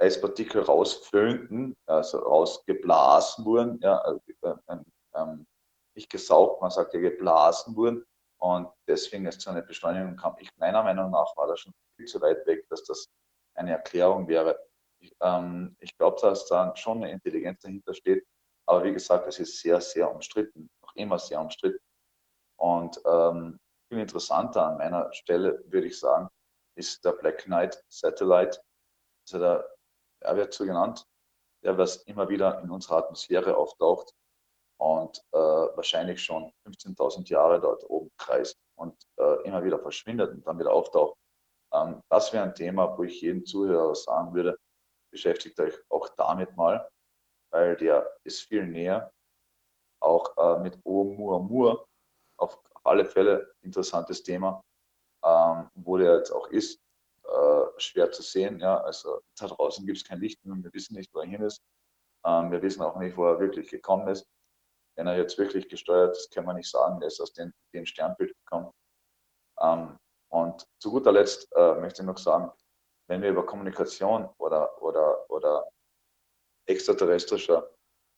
[0.00, 4.20] Eispartikel rausföhnten, also rausgeblasen wurden, ja, also,
[4.68, 4.84] ähm,
[5.14, 5.46] ähm,
[5.94, 8.04] nicht gesaugt, man sagt ja geblasen wurden
[8.38, 10.36] und deswegen es zu einer Beschleunigung kam.
[10.38, 13.08] Ich, meiner Meinung nach war das schon viel zu weit weg, dass das
[13.54, 14.58] eine Erklärung wäre.
[15.00, 18.26] Ich, ähm, ich glaube, dass da schon eine Intelligenz dahinter steht,
[18.66, 21.84] aber wie gesagt, es ist sehr, sehr umstritten, noch immer sehr umstritten.
[22.56, 26.28] Und ähm, viel interessanter an meiner Stelle, würde ich sagen,
[26.76, 28.60] ist der Black Knight Satellite,
[29.26, 29.68] also der
[30.20, 31.06] er wird so genannt,
[31.62, 34.12] der was immer wieder in unserer Atmosphäre auftaucht
[34.78, 40.46] und äh, wahrscheinlich schon 15.000 Jahre dort oben kreist und äh, immer wieder verschwindet und
[40.46, 41.18] dann wieder auftaucht.
[41.72, 44.58] Ähm, das wäre ein Thema, wo ich jedem Zuhörer sagen würde,
[45.12, 46.88] beschäftigt euch auch damit mal,
[47.52, 49.12] weil der ist viel näher.
[50.02, 51.84] Auch äh, mit Oumuamua,
[52.38, 54.62] auf alle Fälle interessantes Thema,
[55.22, 56.80] ähm, wo der jetzt auch ist,
[57.82, 58.60] schwer zu sehen.
[58.60, 58.78] Ja?
[58.78, 61.62] Also da draußen gibt es kein Licht mehr, wir wissen nicht, wo er hin ist.
[62.24, 64.26] Ähm, wir wissen auch nicht, wo er wirklich gekommen ist.
[64.96, 67.86] Wenn er jetzt wirklich gesteuert ist, kann man nicht sagen, er ist aus dem, dem
[67.86, 68.70] Sternbild gekommen.
[69.60, 72.50] Ähm, und zu guter Letzt äh, möchte ich noch sagen,
[73.08, 75.68] wenn wir über Kommunikation oder, oder, oder
[76.66, 77.68] extraterrestrischer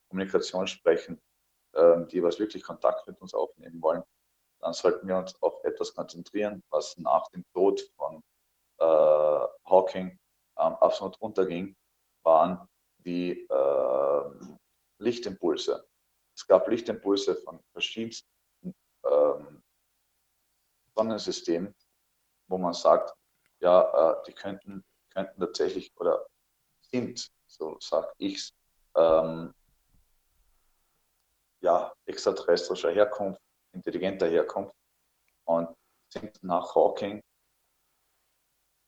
[0.09, 1.21] Kommunikation sprechen,
[1.73, 4.03] äh, die was wirklich Kontakt mit uns aufnehmen wollen,
[4.61, 8.23] dann sollten wir uns auf etwas konzentrieren, was nach dem Tod von
[8.83, 10.19] Hawking
[10.59, 11.77] ähm, absolut unterging,
[12.23, 12.69] waren
[12.99, 14.31] die äh,
[14.99, 15.87] Lichtimpulse.
[16.35, 18.29] Es gab Lichtimpulse von verschiedensten
[19.05, 19.63] ähm,
[20.95, 21.75] Sonnensystemen,
[22.49, 23.15] wo man sagt,
[23.61, 26.27] ja, äh, die könnten, könnten tatsächlich oder
[26.83, 28.53] sind, so sage ich
[28.97, 29.55] ähm,
[31.61, 33.41] ja, extraterrestrischer Herkunft,
[33.73, 34.75] intelligenter Herkunft
[35.45, 35.69] und
[36.09, 37.23] sind nach Hawking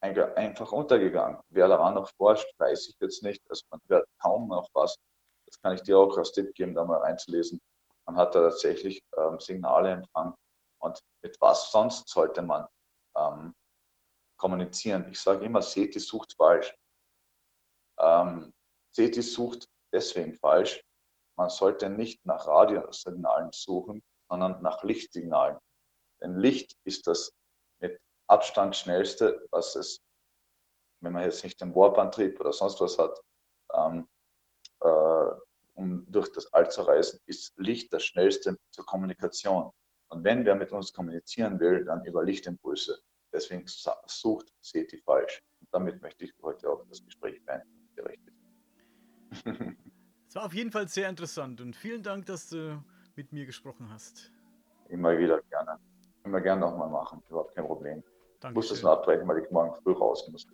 [0.05, 1.39] einfach untergegangen.
[1.49, 3.43] Wer daran noch forscht, weiß ich jetzt nicht.
[3.49, 4.97] Also man hört kaum noch was.
[5.47, 7.61] Das kann ich dir auch als Tipp geben, da mal reinzulesen.
[8.07, 10.35] Man hat da tatsächlich ähm, Signale empfangen.
[10.79, 12.67] Und mit was sonst sollte man
[13.17, 13.55] ähm,
[14.37, 15.09] kommunizieren?
[15.11, 16.75] Ich sage immer, SETI sucht falsch.
[17.99, 18.53] Ähm,
[18.95, 20.83] SETI sucht deswegen falsch.
[21.37, 25.59] Man sollte nicht nach Radiosignalen suchen, sondern nach Lichtsignalen.
[26.21, 27.33] Denn Licht ist das
[28.27, 30.01] Abstand schnellste, was es,
[31.01, 33.21] wenn man jetzt nicht den Warp-Antrieb oder sonst was hat,
[33.75, 34.09] ähm,
[34.81, 35.31] äh,
[35.75, 39.71] um durch das All zu reisen, ist Licht das schnellste zur Kommunikation.
[40.09, 42.99] Und wenn wer mit uns kommunizieren will, dann über Lichtimpulse.
[43.33, 45.43] Deswegen sucht SETI falsch.
[45.61, 47.75] Und damit möchte ich heute auch das Gespräch beenden.
[50.35, 52.83] Es war auf jeden Fall sehr interessant und vielen Dank, dass du
[53.15, 54.33] mit mir gesprochen hast.
[54.89, 55.79] Immer wieder gerne.
[56.25, 58.03] Immer gerne nochmal machen, überhaupt kein Problem.
[58.45, 58.51] Dankeschön.
[58.51, 60.47] Ich muss das nur abbrechen, weil ich morgen früh raus muss.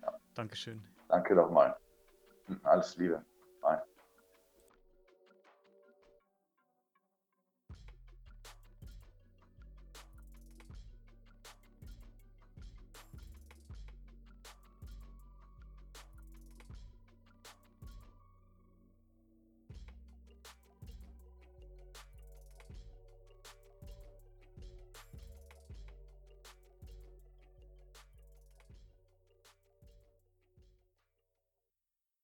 [0.00, 0.12] Ja.
[0.34, 0.80] Dankeschön.
[1.08, 1.76] Danke nochmal.
[2.62, 3.24] Alles Liebe.